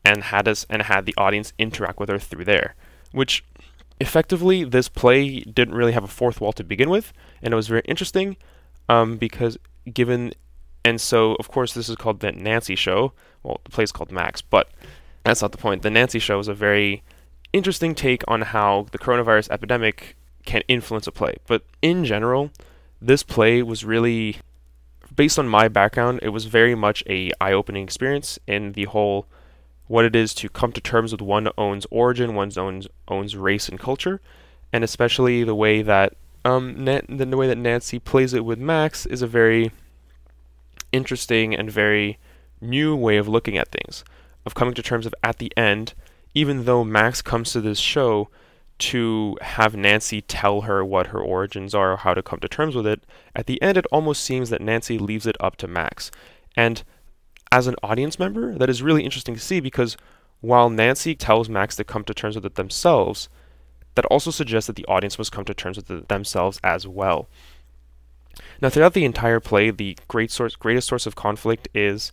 [0.06, 2.76] and had us and had the audience interact with her through there,
[3.12, 3.44] which
[4.00, 7.68] effectively this play didn't really have a fourth wall to begin with, and it was
[7.68, 8.38] very interesting
[8.88, 9.58] um, because
[9.94, 10.34] given
[10.86, 13.14] and so of course this is called the Nancy show.
[13.44, 14.70] Well, the play's called Max, but
[15.24, 15.82] that's not the point.
[15.82, 17.04] The Nancy show is a very
[17.54, 21.36] interesting take on how the coronavirus epidemic can influence a play.
[21.48, 22.52] But in general,
[23.02, 24.38] this play was really
[25.16, 29.26] based on my background, it was very much a eye-opening experience in the whole
[29.88, 33.68] what it is to come to terms with one's own origin, one's own owns race
[33.68, 34.22] and culture,
[34.72, 36.14] and especially the way that
[36.46, 39.72] um the way that Nancy plays it with Max is a very
[40.92, 42.18] interesting and very
[42.62, 44.04] new way of looking at things,
[44.46, 45.94] of coming to terms of at the end
[46.34, 48.30] even though Max comes to this show
[48.80, 52.76] to have Nancy tell her what her origins are or how to come to terms
[52.76, 53.04] with it,
[53.36, 56.12] at the end it almost seems that Nancy leaves it up to Max.
[56.56, 56.84] And
[57.52, 59.98] as an audience member, that is really interesting to see because
[60.42, 63.30] while Nancy tells Max to come to terms with it themselves,
[63.96, 67.28] that also suggests that the audience must come to terms with the, themselves as well.
[68.62, 72.12] Now, throughout the entire play, the great source, greatest source of conflict is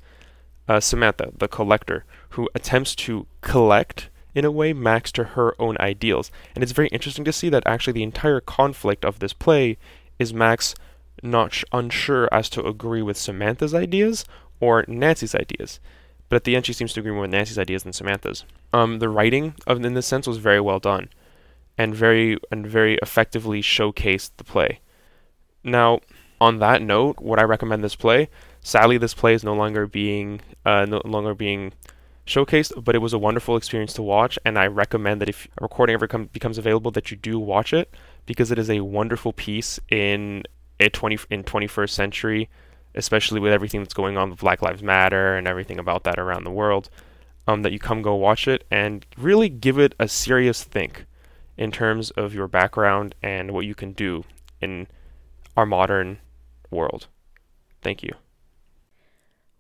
[0.69, 5.79] uh, Samantha, the collector, who attempts to collect, in a way, Max to her own
[5.81, 6.31] ideals.
[6.55, 9.79] And it's very interesting to see that actually the entire conflict of this play
[10.19, 10.75] is Max
[11.23, 14.27] not sh- unsure as to agree with Samantha's ideas
[14.61, 15.81] or Nancy's ideas.
[16.29, 18.45] But at the end, she seems to agree more with Nancy's ideas than Samantha's.
[18.75, 21.09] Um, the writing of in this sense was very well done,
[21.79, 24.81] and very and very effectively showcased the play.
[25.65, 26.01] Now,
[26.41, 28.29] on that note, would I recommend this play?
[28.61, 31.73] Sadly, this play is no longer being uh, no longer being
[32.27, 35.63] showcased, but it was a wonderful experience to watch, and I recommend that if a
[35.63, 37.95] recording ever come, becomes available, that you do watch it
[38.27, 40.43] because it is a wonderful piece in
[40.81, 42.51] a 20 in 21st century,
[42.95, 46.45] especially with everything that's going on with Black Lives Matter and everything about that around
[46.45, 46.91] the world.
[47.49, 51.07] Um, that you come go watch it and really give it a serious think
[51.57, 54.25] in terms of your background and what you can do
[54.61, 54.89] in
[55.57, 56.19] our modern
[56.73, 57.07] world.
[57.83, 58.11] Thank you.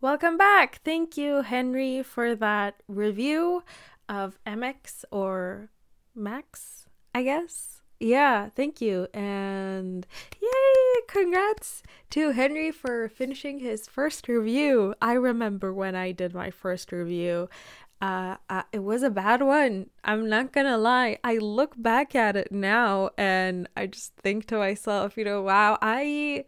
[0.02, 0.82] Welcome back.
[0.84, 3.64] Thank you, Henri, for that review
[4.10, 5.70] of MX or
[6.14, 7.80] Max, I guess.
[7.98, 9.08] Yeah, thank you.
[9.14, 10.06] And
[10.38, 14.94] yay, congrats to Henri for finishing his first review.
[15.00, 17.48] I remember when I did my first review.
[18.02, 19.88] Uh, uh, it was a bad one.
[20.04, 21.16] I'm not gonna lie.
[21.24, 25.78] I look back at it now and I just think to myself, you know, wow,
[25.80, 26.44] I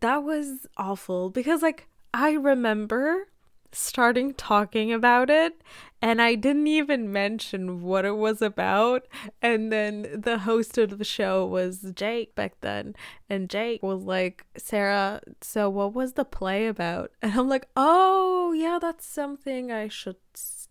[0.00, 3.26] that was awful because like I remember
[3.72, 5.60] starting talking about it
[6.00, 9.08] and I didn't even mention what it was about.
[9.42, 12.94] And then the host of the show was Jake back then.
[13.28, 17.10] And Jake was like, Serra, so what was the play about?
[17.20, 20.18] And I'm like, oh, yeah, that's something I should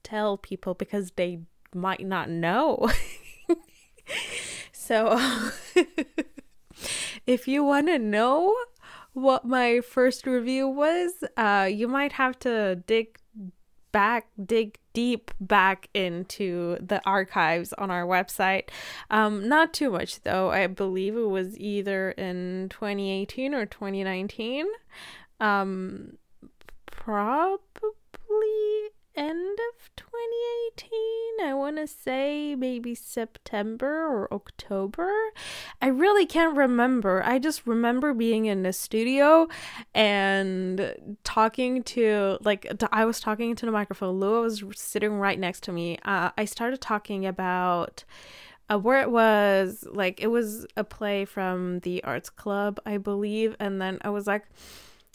[0.01, 1.39] tell people because they
[1.75, 2.89] might not know.
[4.71, 5.19] so
[7.27, 8.56] if you want to know
[9.13, 13.17] what my first review was, uh, you might have to dig
[13.91, 18.69] back, dig deep back into the archives on our website.
[19.10, 20.52] Um, not too much though.
[20.52, 24.65] I believe it was either in 2018 or 2019.
[25.39, 26.17] Um,
[26.88, 27.63] probably
[29.15, 31.47] end of 2018.
[31.47, 35.12] I want to say maybe September or October.
[35.82, 37.23] I really can't remember.
[37.23, 39.47] I just remember being in the studio
[39.93, 44.19] and talking to, like, I was talking to the microphone.
[44.19, 45.97] Lua was sitting right next to me.
[46.04, 48.04] Uh, I started talking about.
[48.71, 53.58] Uh, where it was like it was a play from the arts club i believe
[53.60, 54.45] and then i was like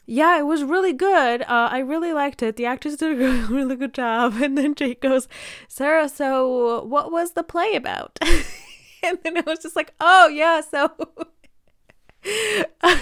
[0.09, 1.43] yeah, it was really good.
[1.43, 2.55] Uh, I really liked it.
[2.55, 4.41] The actors did a really good job.
[4.41, 5.27] And then Jake goes,
[5.67, 8.17] Serra, so what was the play about?
[9.03, 10.91] and then I was just like, oh, yeah, so.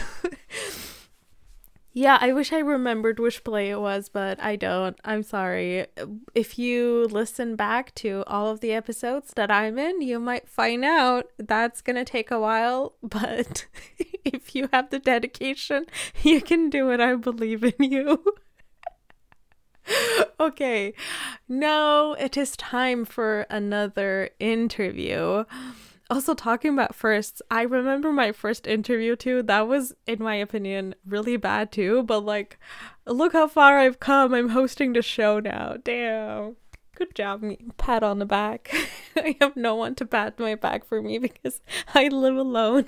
[1.97, 4.99] Yeah, I wish I remembered which play it was, but I don't.
[5.03, 5.87] I'm sorry.
[6.35, 10.85] If you listen back to all of the episodes that I'm in, you might find
[10.85, 13.65] out that's going to take a while, but
[14.33, 15.85] if you have the dedication,
[16.23, 16.99] you can do it.
[16.99, 18.23] I believe in you.
[20.39, 20.93] okay,
[21.47, 25.45] now it is time for another interview.
[26.09, 29.43] Also talking about firsts i remember my first interview too.
[29.43, 32.03] That was in my opinion really bad too.
[32.03, 32.57] But like
[33.05, 34.33] look how far i've come.
[34.33, 35.75] I'm hosting the show now.
[35.83, 36.55] Damn.
[36.95, 38.73] Good job me pat on the back.
[39.17, 41.59] I have no one to pat my back for me because
[41.93, 42.85] i live alone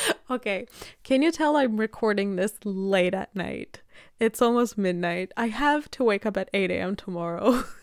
[0.30, 0.66] okay
[1.02, 3.80] can you tell i'm recording this late at night
[4.18, 7.64] it's almost midnight i have to wake up at 8 a.m tomorrow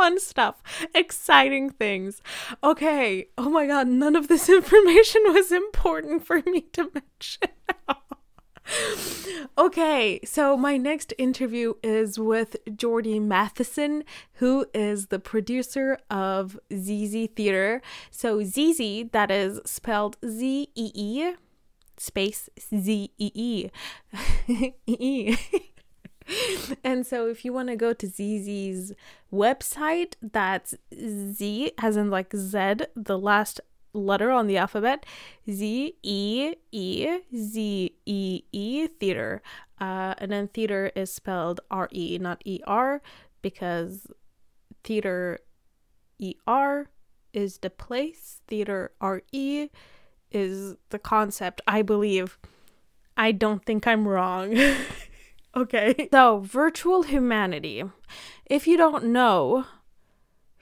[0.00, 0.62] fun stuff,
[0.94, 2.22] exciting things.
[2.62, 7.48] Okay, oh my god, none of this information was important for me to mention.
[9.58, 14.04] Okay, so my next interview is with Jordy Matheson,
[14.34, 17.82] who is the producer of Zee Zee Theatre.
[18.10, 21.34] So Zee Zee, that is spelled Z E E
[21.96, 23.32] space Z E
[24.86, 25.36] E.
[26.84, 28.92] and so if you want to go to Zee Zee's
[29.32, 33.60] website, that's Z as in like Z, the last
[33.92, 35.04] letter on the alphabet,
[35.50, 39.42] Z E E Z E E theater.
[39.80, 43.02] Uh, and then theater is spelled R E, not E R,
[43.42, 44.06] because
[44.84, 45.38] theater
[46.18, 46.90] E R
[47.32, 49.68] is the place, theater R E
[50.30, 52.38] is the concept, I believe.
[53.16, 54.56] I don't think I'm wrong.
[55.56, 56.08] Okay.
[56.12, 57.82] So, virtual humanity.
[58.46, 59.66] If you don't know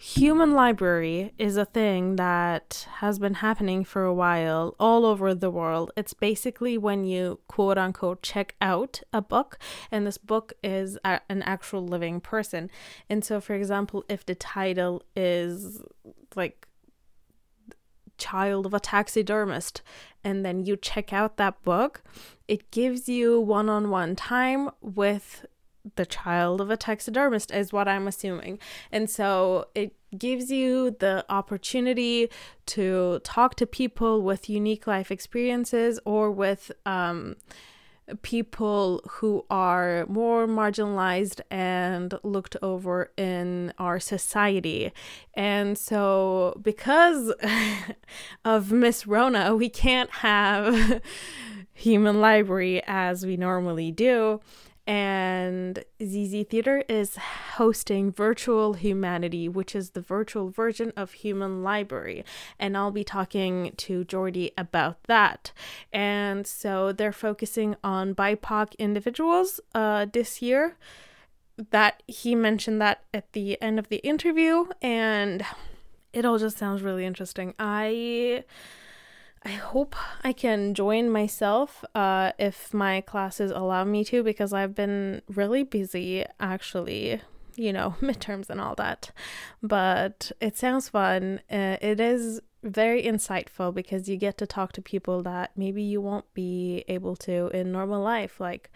[0.01, 5.51] Human library is a thing that has been happening for a while all over the
[5.51, 5.91] world.
[5.97, 9.59] It's basically when you quote unquote check out a book,
[9.91, 12.71] and this book is a- an actual living person.
[13.11, 15.83] And so, for example, if the title is
[16.37, 16.69] like
[18.19, 19.83] Child of a Taxidermist,
[20.23, 22.05] and then you check out that book,
[22.47, 25.45] it gives you one on one time with
[25.97, 28.59] the child of a taxidermist is what I'm assuming.
[28.91, 32.31] And so it gives you the opportunity
[32.67, 37.37] to talk to people with unique life experiences or with um,
[38.23, 44.93] people who are more marginalized and looked over in our society.
[45.35, 47.33] And so, because
[48.45, 51.03] of Miss Rona, we can't have
[51.75, 54.41] Human Library as we normally do
[54.89, 61.63] and Zee Zee Theatre is hosting Virtual Humanity, which is the virtual version of Human
[61.63, 62.25] Library.
[62.59, 65.53] And I'll be talking to Jordy about that.
[65.93, 70.77] And so they're focusing on BIPOC individuals uh, this year.
[71.71, 75.45] That he mentioned that at the end of the interview, and
[76.15, 77.53] it all just sounds really interesting.
[77.59, 78.45] I
[79.49, 84.75] I hope I can join myself uh, if my classes allow me to because I've
[84.75, 87.23] been really busy actually,
[87.57, 89.11] you know, midterms and all that.
[89.63, 91.41] But it sounds fun.
[91.51, 96.03] Uh, it is very insightful because you get to talk to people that maybe you
[96.03, 98.41] won't be able to in normal life.
[98.41, 98.71] Like,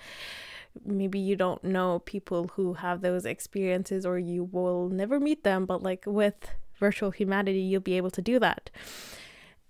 [0.87, 5.66] maybe you don't know people who have those experiences or you will never meet them,
[5.66, 6.49] but like with
[6.81, 8.70] virtual humanity, you'll be able to do that.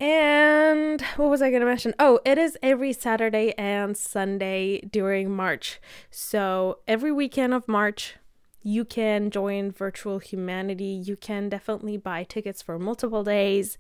[0.00, 1.94] And what was I going to mention?
[1.98, 5.80] Oh, it is every Saturday and Sunday during March.
[6.10, 8.16] So every weekend of March,
[8.62, 11.02] you can join Virtual Humanity.
[11.04, 13.78] You can definitely buy tickets for multiple days.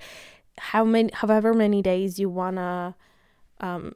[0.58, 2.94] How many, however many days you wanna
[3.60, 3.94] um,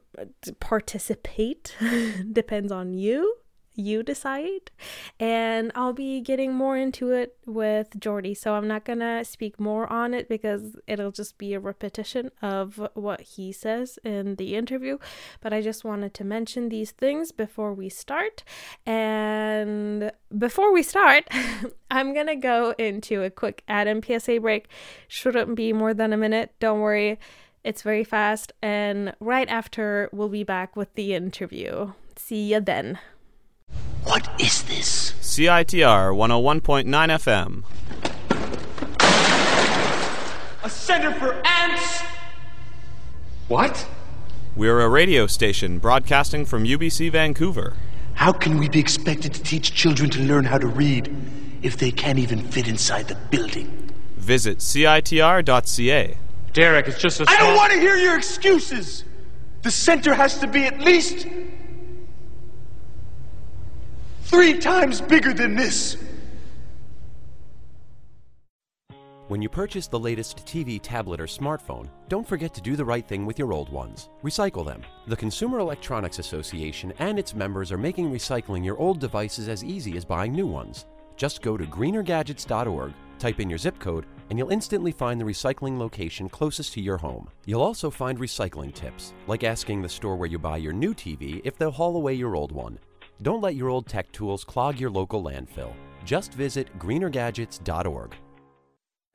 [0.59, 1.75] participate
[2.31, 3.37] depends on you
[3.77, 4.71] you decide.
[5.19, 8.33] And I'll be getting more into it with Jordy.
[8.33, 12.31] So I'm not going to speak more on it because it'll just be a repetition
[12.41, 14.97] of what he says in the interview.
[15.39, 18.43] But I just wanted to mention these things before we start.
[18.85, 21.27] And before we start,
[21.91, 24.67] I'm going to go into a quick ad PSA break.
[25.07, 26.53] Shouldn't be more than a minute.
[26.59, 27.19] Don't worry.
[27.63, 28.53] It's very fast.
[28.61, 31.91] And right after, we'll be back with the interview.
[32.15, 32.99] See ya then.
[34.07, 35.11] What is this?
[35.19, 37.63] CITR 101.9 FM.
[40.63, 42.03] A center for ants?
[43.49, 43.85] What?
[44.55, 47.73] We're a radio station broadcasting from UBC Vancouver.
[48.13, 51.13] How can we be expected to teach children to learn how to read
[51.61, 53.91] if they can't even fit inside the building?
[54.15, 56.17] Visit CITR.ca.
[56.53, 57.25] Derek, it's just a.
[57.27, 59.03] I don't want to hear your excuses!
[59.63, 61.27] The center has to be at least
[64.27, 65.97] three times bigger than this.
[69.29, 73.05] When you purchase the latest TV, tablet, or smartphone, don't forget to do the right
[73.05, 74.09] thing with your old ones.
[74.23, 74.81] Recycle them.
[75.07, 79.97] The Consumer Electronics Association and its members are making recycling your old devices as easy
[79.97, 80.85] as buying new ones.
[81.17, 85.77] Just go to greenergadgets.org, type in your zip code, and you'll instantly find the recycling
[85.77, 87.27] location closest to your home.
[87.45, 91.41] You'll also find recycling tips, like asking the store where you buy your new TV
[91.43, 92.79] if they'll haul away your old one.
[93.21, 95.73] Don't let your old tech tools clog your local landfill.
[96.05, 98.15] Just visit greenergadgets.org.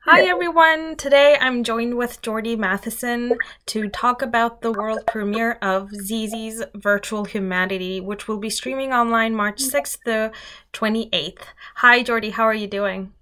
[0.04, 0.96] Hi everyone!
[0.96, 6.60] Today I'm joined with Jordy Matheson to talk about the world premiere of Zee Zee's
[6.74, 10.32] Virtual Humanity, which will be streaming online March 6th to
[10.72, 11.44] 28th.
[11.76, 13.12] Hi Jordy, how are you doing?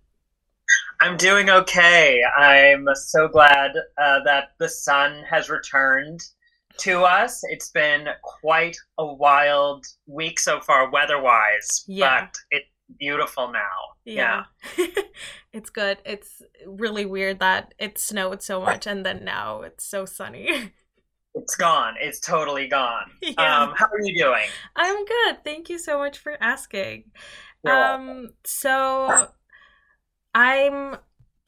[1.03, 2.23] I'm doing okay.
[2.25, 6.23] I'm so glad uh, that the sun has returned
[6.79, 7.41] to us.
[7.51, 12.23] It's been quite a wild week so far, weather-wise, Yeah.
[12.27, 12.67] but it's
[12.99, 13.61] beautiful now.
[14.05, 14.45] Yeah.
[15.53, 15.99] it's good.
[16.05, 20.73] It's really weird that it snowed so much and then now it's so sunny.
[21.35, 21.95] it's gone.
[22.01, 23.11] It's totally gone.
[23.21, 23.63] Yeah.
[23.63, 24.49] Um, how are you doing?
[24.75, 25.45] I'm good.
[25.45, 27.05] Thank you so much for asking.
[27.63, 29.29] You're Um, so
[30.35, 30.97] I'm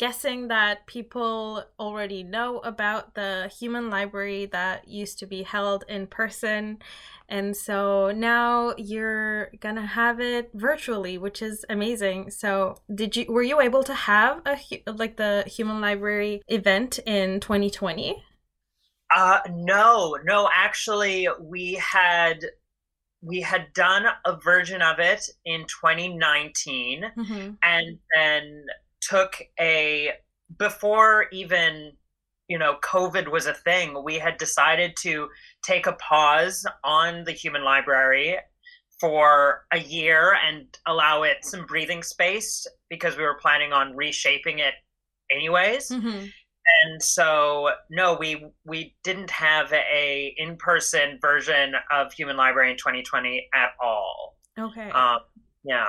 [0.02, 6.08] guessing that people already know about the human library that used to be held in
[6.08, 6.76] person.
[7.28, 12.32] And so now you're gonna have it virtually, which is amazing.
[12.32, 14.58] So, did you were you able to have a
[14.90, 18.20] like the human library event in 2020?
[19.14, 20.48] Uh, no, no.
[20.52, 22.44] Actually, we had
[23.22, 27.50] we had done a version of it in 2019, Mm-hmm.
[27.62, 28.64] and then
[29.12, 30.10] took a
[30.58, 31.92] before even
[32.48, 35.28] you know covid was a thing we had decided to
[35.62, 38.36] take a pause on the human library
[39.00, 44.58] for a year and allow it some breathing space because we were planning on reshaping
[44.58, 44.74] it
[45.30, 46.26] anyways Mm-hmm.
[46.82, 48.30] and so no we
[48.64, 54.90] we didn't have a in-person version of human library in 2020 at all Okay.
[54.90, 55.18] um
[55.64, 55.86] yeah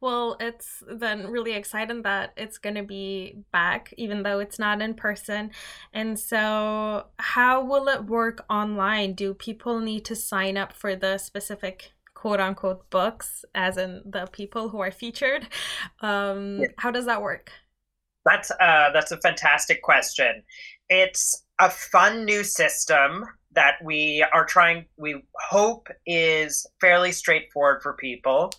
[0.00, 4.82] Well, it's then really exciting that it's going to be back, even though it's not
[4.82, 5.50] in person.
[5.92, 9.14] And so, how will it work online?
[9.14, 14.26] Do people need to sign up for the specific quote unquote books, as in the
[14.32, 15.46] people who are featured?
[16.00, 17.50] Um, How does that work?
[18.24, 20.42] That's uh, that's a fantastic question.
[20.88, 24.86] It's a fun new system that we are trying.
[24.96, 28.52] We hope is fairly straightforward for people.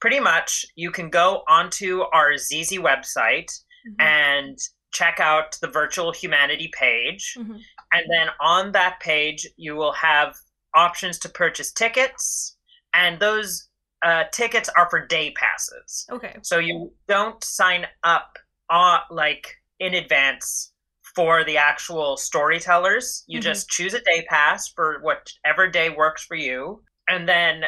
[0.00, 3.50] Pretty much, you can go onto our Zee Zee website
[3.98, 4.58] and
[4.92, 7.60] check out the virtual humanity page, Mhm.
[7.92, 10.36] and then on that page you will have
[10.74, 12.56] options to purchase tickets,
[12.94, 13.68] and those
[14.02, 16.06] uh, tickets are for day passes.
[16.10, 16.34] Okay.
[16.42, 18.38] So you don't sign up
[18.70, 19.46] uh, like
[19.78, 20.72] in advance
[21.14, 23.24] for the actual storytellers.
[23.26, 23.42] You Mhm.
[23.42, 27.64] just choose a day pass for whatever day works for you, and then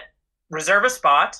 [0.49, 1.37] reserve a spot,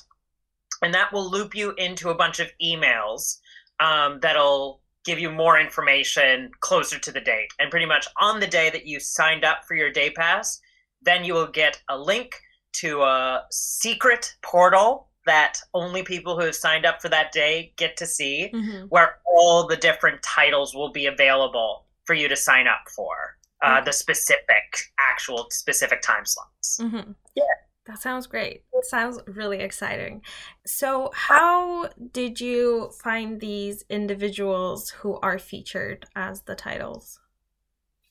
[0.81, 3.37] and that will loop you into a bunch of emails
[3.79, 7.49] um, that'll give you more information closer to the date.
[7.59, 10.59] And pretty much on the day that you signed up for your day pass,
[11.01, 12.35] then you will get a link
[12.73, 17.95] to a secret portal that only people who have signed up for that day get
[17.97, 18.87] to see, Mhm.
[18.89, 23.37] where all the different titles will be available for you to sign up for.
[23.61, 23.85] Uh, Okay.
[23.85, 26.77] the specific, actual specific time slots.
[26.81, 27.11] Mm-hmm.
[27.35, 27.43] Yeah.
[27.85, 28.63] That sounds great.
[28.73, 30.21] It sounds really exciting.
[30.65, 37.19] So, how did you find these individuals who are featured as the titles?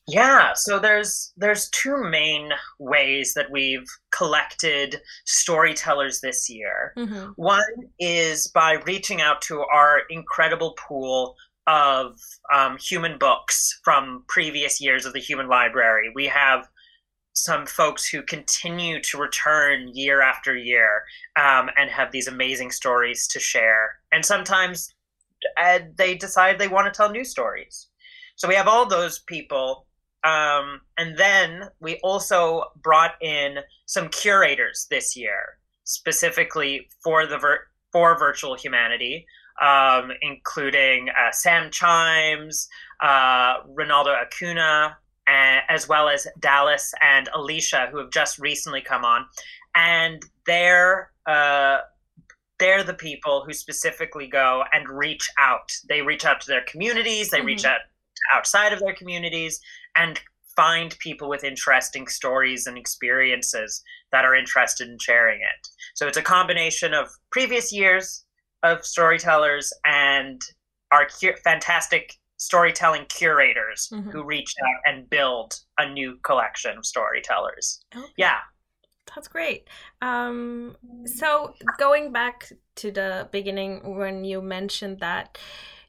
[0.09, 2.51] Yeah, so there's there's two main
[2.81, 6.93] ways that we've collected storytellers this year.
[6.99, 7.31] Mm-hmm.
[7.37, 7.63] One
[8.01, 11.37] is by reaching out to our incredible pool
[11.69, 12.19] of
[12.53, 16.11] um, human books from previous years of the Human Library.
[16.15, 16.67] We have
[17.33, 21.05] some folks who continue to return year after year
[21.37, 23.93] um, and have these amazing stories to share.
[24.13, 24.95] And sometimes
[25.61, 27.89] uh, they decide they want to tell new stories.
[28.37, 29.87] So we have all those people.
[30.25, 37.67] Um, and then we also brought in some curators this year, specifically for the vir-
[37.91, 39.27] for virtual humanity,
[39.61, 42.69] um, including uh, Sam Chimes,
[43.03, 44.97] uh, Ronaldo Acuna,
[45.27, 49.27] as well as Dallas and Alicia, who have just recently come on,
[49.75, 51.79] and they're uh,
[52.59, 55.71] they're the people who specifically go and reach out.
[55.89, 57.31] They reach out to their communities.
[57.31, 57.71] They reach Mhm.
[57.73, 57.81] out
[58.35, 59.61] outside of their communities
[59.97, 60.21] and
[60.55, 65.69] find people with interesting stories and experiences that are interested in sharing it.
[65.95, 68.25] So it's a combination of previous years
[68.63, 70.41] of storytellers and
[70.93, 74.11] our cu- fantastic storytelling curators Mhm.
[74.13, 77.85] who reach out and build a new collection of storytellers.
[77.97, 78.13] Okay.
[78.17, 78.41] Yeah.
[79.15, 79.69] That's great.
[80.01, 85.39] Um, so going back to the beginning when you mentioned that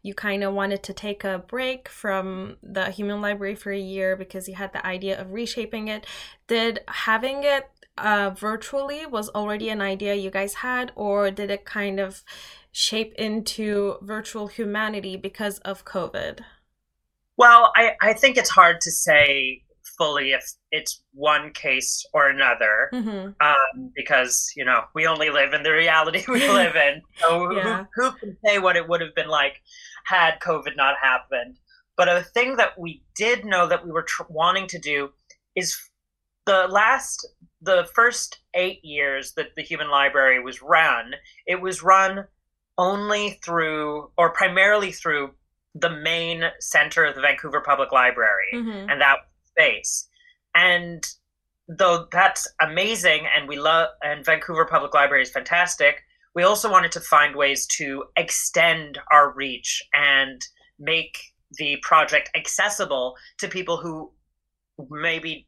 [0.01, 4.15] you kind of wanted to take a break from the human library for a year
[4.17, 6.05] because you had the idea of reshaping it,
[6.47, 11.63] did having it uh, virtually was already an idea you guys had, or did it
[11.63, 12.23] kind of
[12.73, 16.41] shape into virtual humanity because of COVID?
[17.37, 19.63] Well, I, I think it's hard to say
[19.97, 22.89] fully if it's one case or another.
[22.91, 23.29] Mm-hmm.
[23.39, 27.01] um, because you know we only live in the reality we live in.
[27.19, 29.61] So who- who, can say what it would have been like
[30.05, 31.57] had COVID not happened?
[31.95, 35.11] But a thing that we did know that we were tr- wanting to do
[35.55, 35.77] is
[36.47, 37.27] the last,
[37.61, 41.13] the first eight years that the Human Library was run,
[41.45, 42.25] it was run
[42.77, 45.31] only through, or primarily through,
[45.75, 48.89] the main center of the Vancouver Public Library Mm-hmm.
[48.89, 50.07] and that space.
[50.55, 51.03] And
[51.67, 56.03] though that's amazing and we love and Vancouver Public Library is fantastic,
[56.35, 60.41] we also wanted to find ways to extend our reach and
[60.79, 61.17] make
[61.57, 64.11] the project accessible to people who
[64.89, 65.47] maybe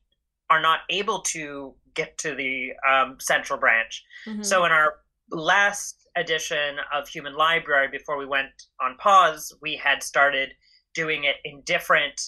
[0.49, 4.03] are not able to get to the um, central branch.
[4.27, 4.43] Mm-hmm.
[4.43, 4.95] So in our
[5.31, 8.49] last edition of Human Library, before we went
[8.81, 10.53] on pause, we had started
[10.93, 12.21] doing it in different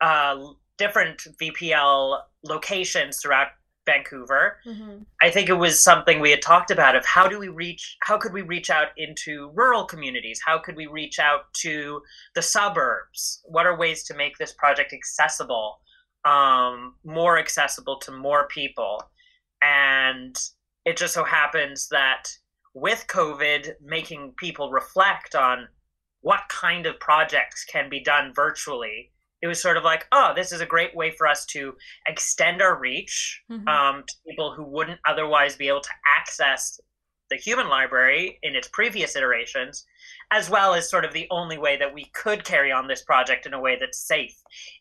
[0.00, 0.36] uh,
[0.78, 3.48] different VPL locations throughout
[3.84, 4.60] Vancouver.
[4.66, 5.04] Mhm.
[5.20, 8.16] I think it was something we had talked about of how do we reach how
[8.18, 10.40] could we reach out into rural communities?
[10.44, 12.02] How could we reach out to
[12.34, 13.42] the suburbs?
[13.44, 15.80] What are ways to make this project accessible,
[16.24, 19.02] um, more accessible to more people?
[19.62, 20.36] And
[20.84, 22.28] it just so happens that
[22.74, 25.68] with COVID, making people reflect on
[26.20, 29.10] what kind of projects can be done virtually,
[29.42, 31.74] it was sort of like, oh, this is a great way for us to
[32.06, 33.66] extend our reach Mhm.
[33.68, 36.78] um, to people who wouldn't otherwise be able to access
[37.30, 39.86] the human library in its previous iterations,
[40.30, 43.46] as well as sort of the only way that we could carry on this project
[43.46, 44.36] in a way that's safe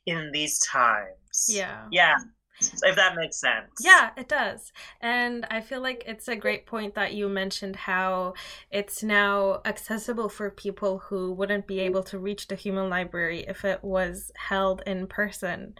[0.08, 1.46] in these times.
[1.48, 1.88] Yeah.
[1.92, 2.16] Yeah.
[2.62, 3.70] If that makes sense.
[3.82, 4.74] Yeah, it does.
[5.02, 8.34] And I feel like it's a great point that you mentioned how
[8.72, 13.64] it's now accessible for people who wouldn't be able to reach the human library if
[13.64, 15.76] it was held in person.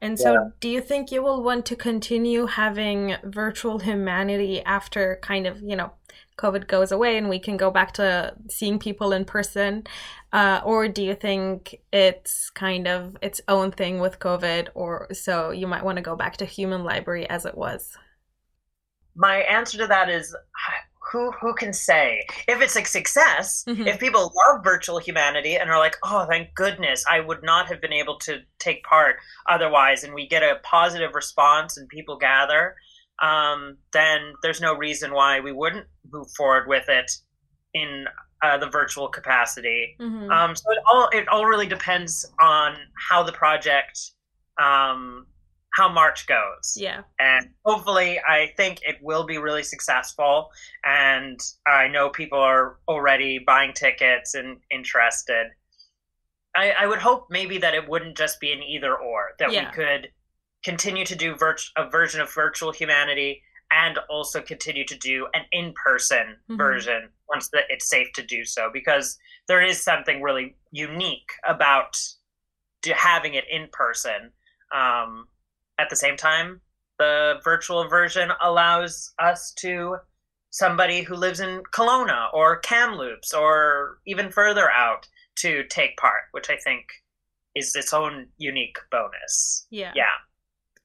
[0.00, 0.48] And so, Yeah.
[0.58, 5.76] do you think you will want to continue having virtual humanity after kind of, you
[5.76, 5.92] know,
[6.38, 9.84] COVID goes away and we can go back to seeing people in person?
[10.32, 15.50] Uh, or do you think it's kind of its own thing with COVID, or so
[15.50, 17.96] you might want to go back to human library as it was?
[19.14, 20.34] My answer to that is
[21.10, 23.86] who who can say if it's a success Mhm.
[23.86, 27.80] if people love virtual humanity and are like oh thank goodness i would not have
[27.80, 29.16] been able to take part
[29.48, 32.76] otherwise and we get a positive response and people gather
[33.22, 37.10] um, then there's no reason why we wouldn't move forward with it
[37.74, 38.04] in
[38.42, 40.30] uh, the virtual capacity Mhm.
[40.30, 42.76] um, so it all it all really depends on
[43.08, 43.98] how the project
[44.60, 45.26] um,
[45.74, 47.00] how march goes yeah.
[47.18, 50.50] and hopefully i think it will be really successful
[50.84, 55.46] and i know people are already buying tickets and interested
[56.54, 59.70] i, I would hope maybe that it wouldn't just be an either or that Yeah.
[59.70, 60.08] we could
[60.64, 65.44] continue to do virt- a version of virtual humanity and also continue to do an
[65.50, 66.56] in-person Mhm.
[66.58, 71.96] version once that it's safe to do so because there is something really unique about
[72.94, 74.32] having it in person
[74.72, 75.28] um,
[75.78, 76.60] at the same time
[76.98, 79.96] the virtual version allows us to
[80.50, 86.50] somebody who lives in Kelowna or Kamloops or even further out to take part, which
[86.50, 86.84] I think
[87.56, 89.66] is its own unique bonus.
[89.70, 89.92] Yeah.
[89.96, 90.12] Yeah.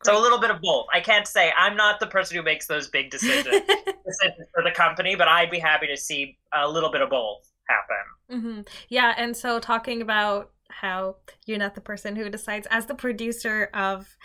[0.03, 0.87] So a little bit of both.
[0.93, 3.63] I can't say I'm not the person who makes those big decisions,
[4.05, 7.49] decisions for the company, but I'd be happy to see a little bit of both
[7.67, 7.95] happen.
[8.29, 12.95] hmm Yeah, and so talking about how you're not the person who decides, as the
[12.95, 14.17] producer of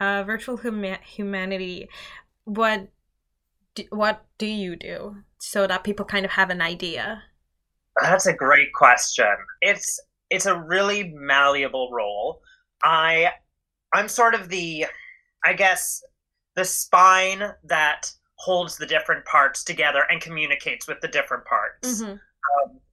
[0.00, 1.88] uh, Virtual Huma- Humanity,
[2.44, 2.88] what
[3.74, 7.24] do, what do you do so that people kind of have an idea?
[8.00, 9.26] That's a great question.
[9.60, 10.00] It's
[10.30, 12.40] it's a really malleable role.
[12.82, 13.32] I
[13.94, 14.86] I'm sort of the
[15.46, 16.02] I guess
[16.56, 22.20] the spine that holds the different parts together and communicates with the different parts Mhm.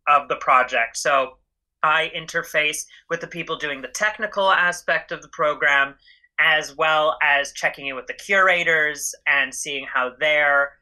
[0.07, 0.95] of the project.
[0.97, 1.39] So
[1.81, 5.97] I interface with the people doing the technical aspect of the program
[6.39, 10.77] as well as checking in with the curators and seeing how they're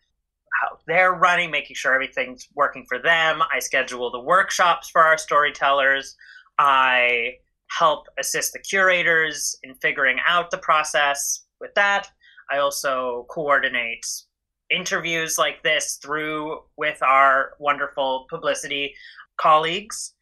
[0.61, 3.41] how they're running, making sure everything's working for them.
[3.41, 6.15] I schedule the workshops for our storytellers.
[6.59, 12.09] I help assist the curators in figuring out the process with that.
[12.49, 14.05] I also coordinate
[14.69, 18.95] interviews like this through with our wonderful publicity
[19.37, 20.13] colleagues.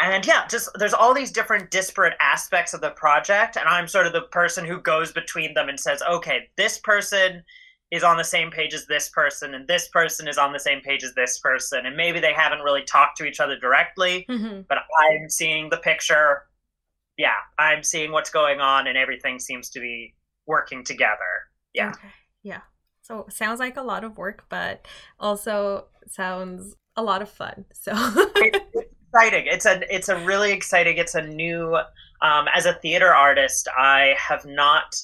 [0.00, 4.06] And yeah, just there's all these different disparate aspects of the project, and I'm sort
[4.06, 7.44] of the person who goes between them and says, okay, this person
[7.92, 10.80] is on the same page as this person, and this person is on the same
[10.80, 14.66] page as this person, and maybe they haven't really talked to each other directly, Mhm.
[14.66, 16.46] but I'm seeing the picture.
[17.16, 20.14] Yeah, I'm seeing what's going on, and everything seems to be
[20.46, 21.48] working together.
[21.74, 21.90] Yeah.
[21.90, 22.08] Okay.
[22.42, 22.60] Yeah.
[23.02, 24.86] So sounds like a lot of work, but
[25.18, 27.64] also sounds a lot of fun.
[27.72, 27.92] So
[28.36, 29.46] exciting.
[29.46, 30.96] It's a it's a really exciting.
[30.98, 31.76] It's a new.
[32.20, 34.94] Um, as a theater artist, I have not.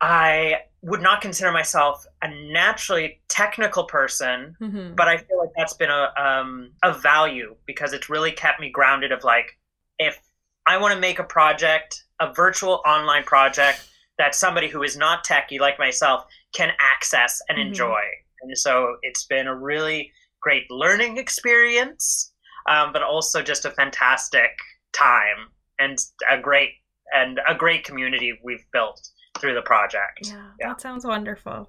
[0.00, 4.94] I would not consider myself a naturally technical person, Mhm.
[4.94, 8.70] but I feel like that's been a um, a value because it's really kept me
[8.70, 9.12] grounded.
[9.12, 9.58] Of like,
[9.98, 10.20] if
[10.66, 13.88] I want to make a project, a virtual online project
[14.18, 17.66] that somebody who is not techie like myself can access and Mhm.
[17.66, 18.02] enjoy,
[18.42, 22.32] and so it's been a really great learning experience,
[22.68, 24.50] um, but also just a fantastic
[24.92, 25.98] time and
[26.28, 26.70] a great
[27.12, 29.00] and a great community we've built
[29.38, 30.20] through the project.
[30.22, 31.68] Yeah, that sounds wonderful.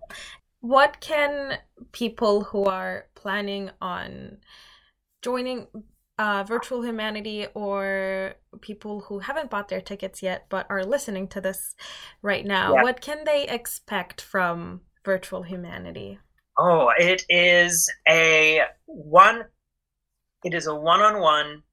[0.62, 1.60] What can
[1.92, 4.38] people who are planning on
[5.22, 5.68] joining
[6.18, 11.42] uh, Virtual Humanity or people who haven't bought their tickets yet but are listening to
[11.42, 11.76] this
[12.22, 12.84] right now, Yeah.
[12.84, 16.20] what can they expect from virtual humanity?
[16.58, 19.46] Oh, it is a one
[20.44, 21.64] it is a one-on-one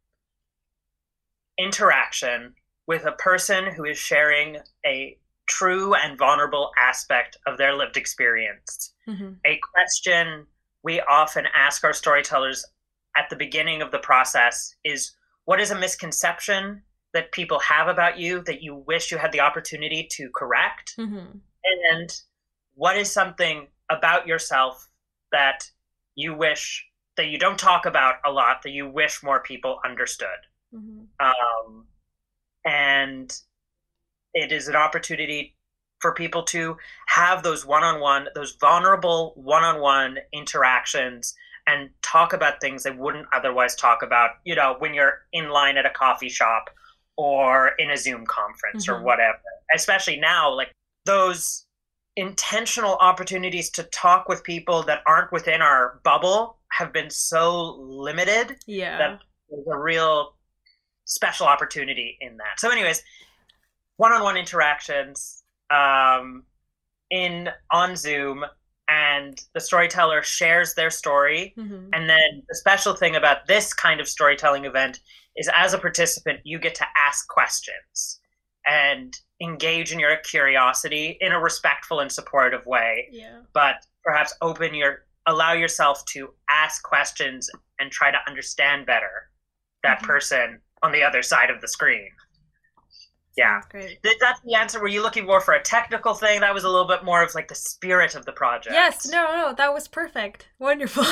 [1.59, 2.55] interaction
[2.87, 5.17] with a person who is sharing a
[5.47, 8.95] true and vulnerable aspect of their lived experience.
[9.09, 9.35] Mm-hmm.
[9.45, 10.47] A question
[10.83, 12.65] we often ask our storytellers
[13.17, 15.13] at the beginning of the process is
[15.45, 19.41] what is a misconception that people have about you that you wish you had the
[19.41, 20.95] opportunity to correct?
[20.99, 21.39] Mm-hmm.
[21.91, 22.21] And
[22.75, 24.89] what is something about yourself
[25.33, 25.71] that
[26.17, 26.85] you wish
[27.17, 30.29] that you don't talk about a lot that you wish more people understood?
[30.75, 31.05] Mm-hmm.
[31.25, 31.87] Um,
[32.65, 33.37] and
[34.33, 35.57] it is an opportunity
[36.01, 41.35] for people to have those one-on-one those vulnerable one-on-one interactions
[41.67, 45.77] and talk about things they wouldn't otherwise talk about you know when you're in line
[45.77, 46.69] at a coffee shop
[47.17, 49.03] or in a zoom conference or Mhm.
[49.03, 49.39] whatever
[49.75, 50.73] especially now like
[51.05, 51.67] those
[52.17, 58.57] intentional opportunities to talk with people that aren't within our bubble have been so limited
[58.67, 58.99] Yeah.
[58.99, 60.37] that there's a real
[61.07, 62.59] special opportunity in that.
[62.59, 63.03] So, anyways,
[63.97, 66.45] one-on-one interactions um,
[67.11, 68.45] in on Zoom,
[68.89, 71.55] and the storyteller shares their story.
[71.57, 71.91] Mhm.
[71.93, 75.01] And then the special thing about this kind of storytelling event
[75.37, 78.21] is, as a participant, you get to ask questions
[78.67, 83.41] and engage in your curiosity in a respectful and supportive way Yeah.
[83.53, 89.31] but perhaps open your allow yourself to ask questions and try to understand better
[89.83, 90.07] that Mhm.
[90.07, 92.11] person on the other side of the screen
[93.37, 93.99] yeah great.
[94.21, 96.87] That's the answer were you looking more for a technical thing that was a little
[96.87, 100.49] bit more of like the spirit of the project Yes, no, no, that was perfect.
[100.59, 101.05] Wonderful.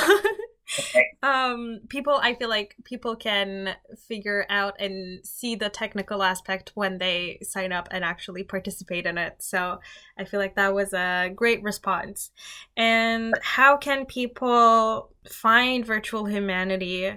[0.78, 1.04] Okay.
[1.22, 3.74] um people I feel like people can
[4.08, 9.18] figure out and see the technical aspect when they sign up and actually participate in
[9.18, 9.36] it.
[9.40, 9.80] So
[10.18, 12.30] I feel like that was a great response.
[12.76, 17.12] And how can people find virtual humanity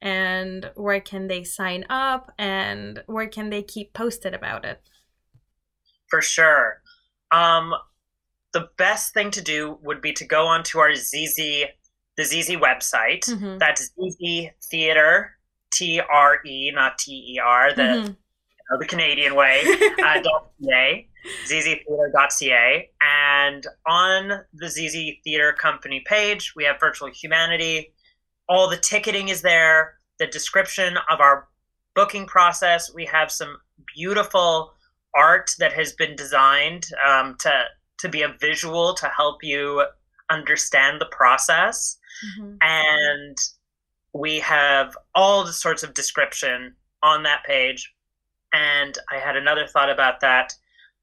[0.00, 4.80] and where can they sign up and where can they keep posted about it?
[6.10, 6.80] for sure
[7.32, 7.74] um
[8.54, 11.66] the best thing to do would be to go onto our Zee Zee
[12.16, 13.58] the Zee Zee website Mhm.
[13.58, 15.36] That's ZZ Theater,
[15.70, 18.06] T R E, not T E R, the Mhm.
[18.06, 19.60] you know, the Canadian way.
[20.02, 20.22] uh,
[20.64, 21.08] .ca,
[21.46, 27.92] zztheater.ca, and on the Zee Zee Theatre Company page, we have Virtual Humanity.
[28.48, 29.98] All the ticketing is there.
[30.18, 31.48] The description of our
[31.94, 32.92] booking process.
[32.92, 33.58] We have some
[33.94, 34.72] beautiful
[35.14, 37.64] art that has been designed um, to
[37.98, 39.84] to be a visual to help you
[40.30, 41.98] understand the process
[42.38, 42.58] Mhm.
[42.60, 43.36] and
[44.12, 47.92] we have all the sorts of description on that page
[48.52, 50.52] and i had another thought about that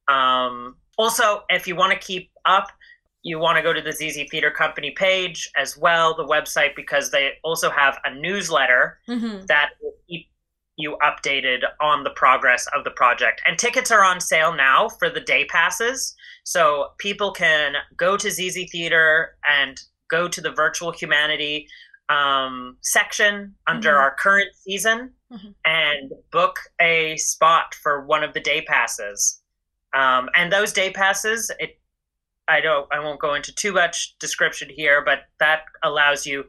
[0.07, 2.71] um, also if you want to keep up
[3.25, 7.09] you want to go to the zz theater company page as well the website because
[7.09, 9.47] they also have a newsletter Mhm.
[9.47, 10.29] that will keep
[10.77, 13.41] you updated on the progress of the project.
[13.45, 16.13] And tickets are on sale now for the day passes.
[16.43, 21.67] So people can go to Zee Zee Theatre and go to the virtual humanity
[22.09, 23.99] um, section under Mhm.
[24.01, 25.55] our current season Mhm.
[25.65, 29.41] and book a spot for one of the day passes.
[29.93, 31.79] Um, and those day passes, it
[32.47, 36.45] I don't I won't go into too much description here, but that allows you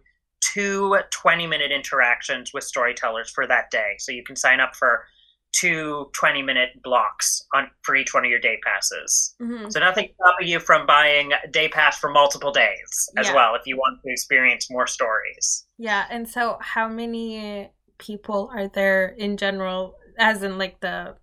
[0.52, 3.94] two 20 minute interactions with storytellers for that day.
[3.98, 5.04] So you can sign up for
[5.52, 9.34] two 20 minute blocks on for each one of your day passes.
[9.40, 9.72] Mhm.
[9.72, 13.34] So nothing stopping you from buying a day pass for multiple days as Yeah.
[13.34, 15.66] well if you want to experience more stories.
[15.78, 21.16] Yeah, and so how many people are there in general, as in like the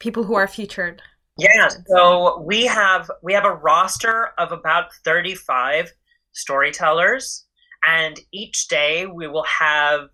[0.00, 1.00] people who are featured?
[1.38, 5.92] Yeah, so we have we have a roster of about 35
[6.32, 7.44] storytellers
[7.86, 10.08] and each day we will have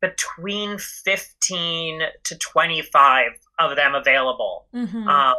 [0.00, 3.26] between 15 to 25
[3.58, 5.08] of them available Mm-hmm.
[5.08, 5.34] um,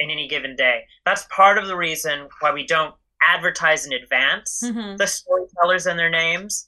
[0.00, 0.82] in any given day.
[1.06, 4.98] That's part of the reason why we don't advertise in advance Mhm.
[4.98, 6.66] the storytellers and their names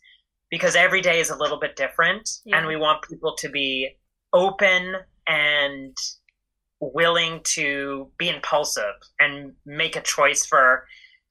[0.50, 2.58] because every day is a little bit different Yeah.
[2.58, 3.96] and we want people to be
[4.32, 4.94] open
[5.26, 5.96] and
[6.80, 10.84] willing to be impulsive and make a choice for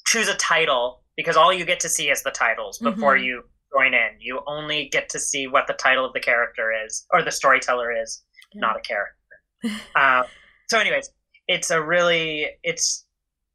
[0.07, 3.23] choose a title because all you get to see is the titles before Mhm.
[3.25, 3.43] you
[3.73, 7.21] join in you only get to see what the title of the character is or
[7.21, 8.23] the storyteller is
[8.53, 8.61] Yeah.
[8.61, 10.23] not a character uh,
[10.69, 11.09] so anyways
[11.47, 13.05] it's a really it's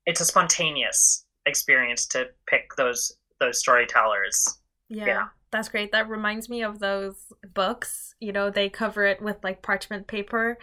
[0.06, 5.28] it's a spontaneous experience to pick those those storytellers Yeah, Yeah.
[5.50, 5.92] that's great.
[5.92, 8.14] That reminds me of those books.
[8.20, 10.58] You know, they cover it with like parchment paper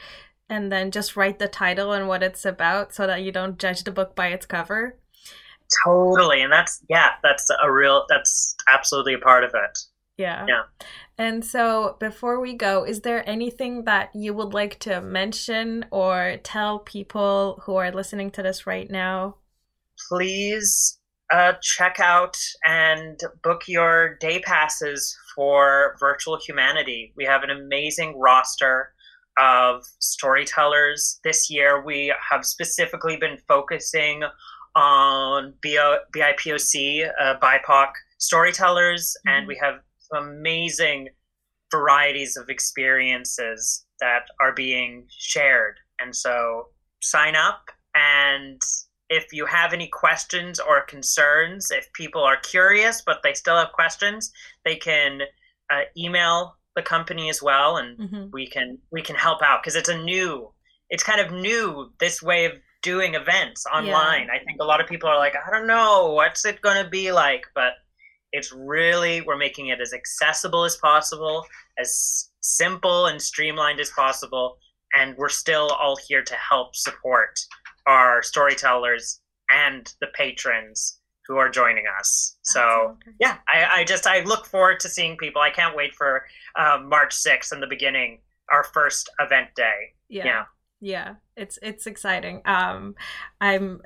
[0.50, 3.84] and then just write the title and what it's about so that you don't judge
[3.84, 4.98] the book by its cover.
[5.84, 6.41] Totally.
[6.41, 9.78] And that's, yeah, that's a real, that's absolutely a part of it.
[10.18, 10.45] Yeah.
[10.48, 10.64] Yeah.
[11.20, 16.38] And so, before we go, is there anything that you would like to mention or
[16.43, 19.38] tell people who are listening to this right now?
[20.10, 21.00] Please
[21.32, 27.14] uh, check out and book your day passes for Virtual Humanity.
[27.18, 28.93] We have an amazing roster
[29.40, 31.20] of storytellers.
[31.24, 34.24] This year, we have specifically been focusing
[34.76, 39.38] on BO- BIPOC, uh, BIPOC storytellers, mm-hmm.
[39.38, 39.76] and we have
[40.16, 41.10] amazing
[41.72, 45.78] varieties of experiences that are being shared.
[46.00, 46.68] And so
[47.02, 48.62] sign up and
[49.10, 53.72] if you have any questions or concerns, if people are curious but they still have
[53.72, 54.32] questions,
[54.66, 55.22] they can
[55.72, 58.26] uh, email the company as well, and mm-hmm.
[58.32, 60.50] we can we can help out because it's a new,
[60.90, 62.54] it's kind of new this way of
[62.84, 64.28] doing events online.
[64.28, 64.36] Yeah.
[64.36, 66.90] I think a lot of people are like, I don't know, what's it going to
[66.90, 67.74] be like, but
[68.32, 71.46] it's really we're making it as accessible as possible,
[71.80, 74.58] as simple and streamlined as possible,
[74.96, 77.40] and we're still all here to help support
[77.88, 79.20] our storytellers
[79.50, 80.97] and the patrons
[81.28, 82.38] who are joining us.
[82.44, 85.42] So yeah, I, I, just I look forward to seeing people.
[85.42, 86.26] I can't wait for
[86.58, 88.20] um, March 6th in the beginning,
[88.52, 89.94] our first event day.
[90.10, 90.26] Yeah.
[90.26, 90.44] yeah.
[90.80, 92.44] Yeah, it's it's exciting.
[92.46, 92.94] Um,
[93.42, 93.82] I'm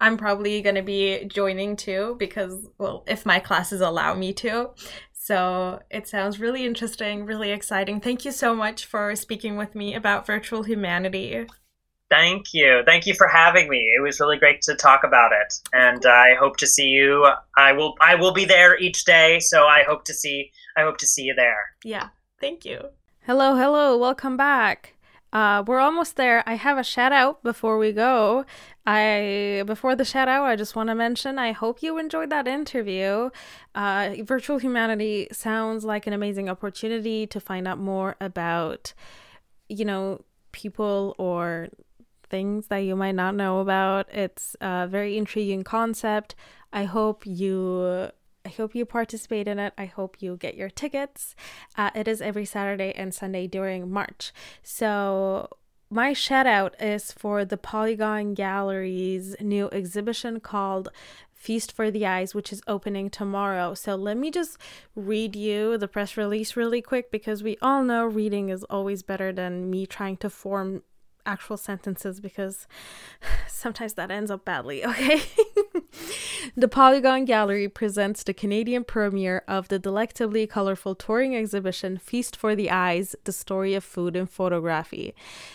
[0.00, 4.70] I'm probably gonna be joining too because well, if my classes allow me to.
[5.12, 8.00] So it sounds really interesting, really exciting.
[8.00, 11.44] Thank you so much for speaking with me about virtual humanity.
[12.10, 12.82] Thank you.
[12.86, 13.86] Thank you for having me.
[13.96, 15.52] It was really great to talk about it.
[15.72, 17.28] And I hope to see you.
[17.56, 20.98] I will I will be there each day, so I hope to see I hope
[20.98, 21.74] to see you there.
[21.84, 22.08] Yeah.
[22.40, 22.80] Thank you.
[23.26, 23.98] Hello, hello.
[23.98, 24.94] Welcome back.
[25.32, 26.42] Uh, we're almost there.
[26.46, 28.46] I have a shout out before we go.
[28.86, 32.48] I before the shout out, I just want to mention I hope you enjoyed that
[32.48, 33.28] interview.
[33.74, 38.94] Uh, Virtual Humanity sounds like an amazing opportunity to find out more about,
[39.68, 41.68] you know, people or
[42.28, 44.12] things that you might not know about.
[44.12, 46.34] It's a very intriguing concept.
[46.72, 48.10] I hope you
[48.44, 49.74] I hope you participate in it.
[49.76, 51.34] I hope you get your tickets.
[51.76, 54.32] Uh, it is every Saturday and Sunday during March.
[54.62, 55.50] So
[55.90, 60.88] my shout out is for the Polygon Gallery's new exhibition called
[61.34, 63.74] Feast for the Eyes, which is opening tomorrow.
[63.74, 64.58] So let me just
[64.94, 69.32] read you the press release really quick because we all know reading is always better
[69.32, 70.82] than me trying to form
[71.28, 72.66] actual sentences because
[73.46, 75.22] sometimes that ends up badly, okay?
[76.56, 82.56] the Polygon Gallery presents the Canadian premiere of the delectably colorful touring exhibition Feast for
[82.56, 85.14] the Eyes The Story of Food and Photography.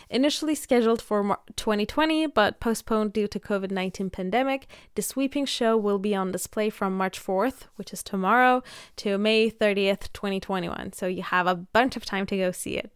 [0.10, 6.16] Initially scheduled for 2020 but postponed due to COVID-19 pandemic, the sweeping show will be
[6.16, 8.62] on display from March 4th, which is tomorrow,
[8.98, 10.94] to May 30th, 2021.
[10.94, 12.92] So you have a bunch of time to go see it.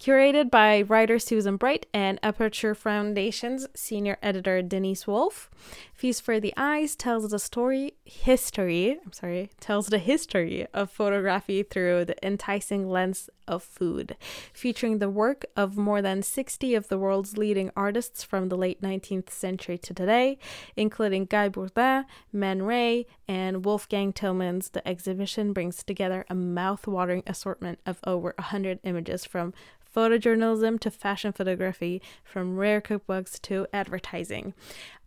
[0.00, 5.50] Curated by writer Susan Bright and Aperture Foundation's senior editor Denise Wolff.
[5.92, 11.62] Feast for the Eyes tells the story history, I'm sorry, tells the history of photography
[11.62, 14.16] through the enticing lens of food,
[14.54, 18.80] featuring the work of more than 60 of the world's leading artists from the late
[18.80, 20.38] 19th century to today,
[20.76, 24.70] including Guy Bourdin, Man Ray, and Wolfgang Tillmans.
[24.70, 29.52] The exhibition brings together a mouth-watering assortment of over 100 images from
[29.94, 34.54] photojournalism to fashion photography, from rare cookbooks to advertising.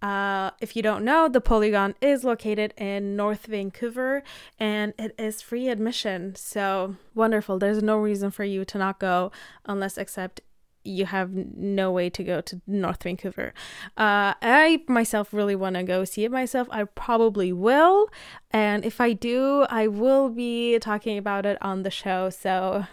[0.02, 4.22] Uh, if you don't know, the Polygon is located in North Vancouver
[4.60, 6.36] and it is free admission.
[6.36, 7.58] So wonderful.
[7.58, 9.32] There's no reason for you to not go
[9.66, 10.42] unless except
[10.84, 13.54] you have no way to go to North Vancouver.
[13.98, 16.68] Uh, I myself really want to go see it myself.
[16.72, 18.10] I probably will.
[18.52, 22.30] And if I do, I will be talking about it on the show.
[22.30, 22.86] So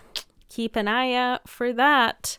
[0.51, 2.39] keep an eye out for that.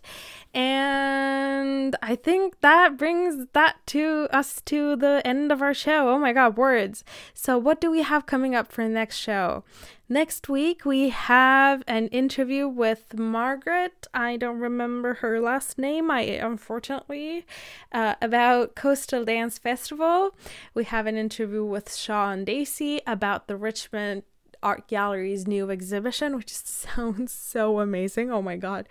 [0.54, 6.10] And I think that brings that to us to the end of our show.
[6.10, 7.04] Oh my god, words.
[7.34, 9.64] So what do we have coming up for next show?
[10.10, 14.08] Next week we have an interview with Margaret.
[14.14, 16.12] I don't remember her last name.
[16.12, 17.46] I unfortunately
[17.94, 20.36] uh, about Coastal Dance Festival.
[20.74, 24.24] We have an interview with Sean Dacey about the Richmond
[24.64, 28.32] art gallery's new exhibition, which sounds so amazing.
[28.32, 28.88] Oh my god.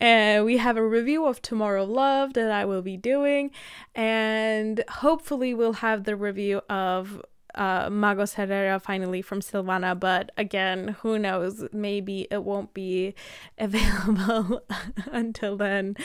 [0.00, 3.50] And we have a review of Tomorrow Love that I will be doing.
[3.94, 7.22] And hopefully, we'll have the review of
[7.54, 11.64] uh, Magos Herrera finally from Silvana, but again, who knows?
[11.72, 13.14] Maybe it won't be
[13.58, 14.62] available
[15.12, 15.96] until then.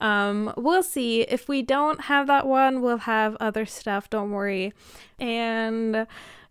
[0.00, 1.22] Um, we'll see.
[1.22, 4.10] If we don't have that one, we'll have other stuff.
[4.10, 4.72] Don't worry.
[5.18, 6.06] And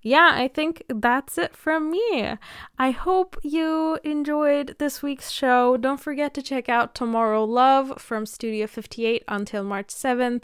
[0.05, 2.37] yeah, I think that's it from me.
[2.77, 5.77] I hope you enjoyed this week's show.
[5.77, 10.43] Don't forget to check out Tomorrow Love from Studio 58 until March 7th.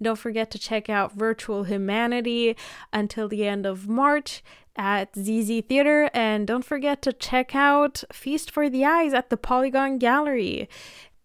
[0.00, 2.56] Don't forget to check out Virtual Humanity
[2.92, 4.44] until the end of March
[4.76, 6.08] at Zee Zee Theatre.
[6.14, 10.68] And don't forget to check out Feast for the Eyes at the Polygon Gallery.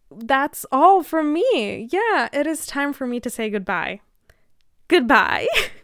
[0.09, 1.87] That's all from me.
[1.91, 3.99] Yeah, it is time for me to say goodbye.
[4.87, 5.45] Goodbye.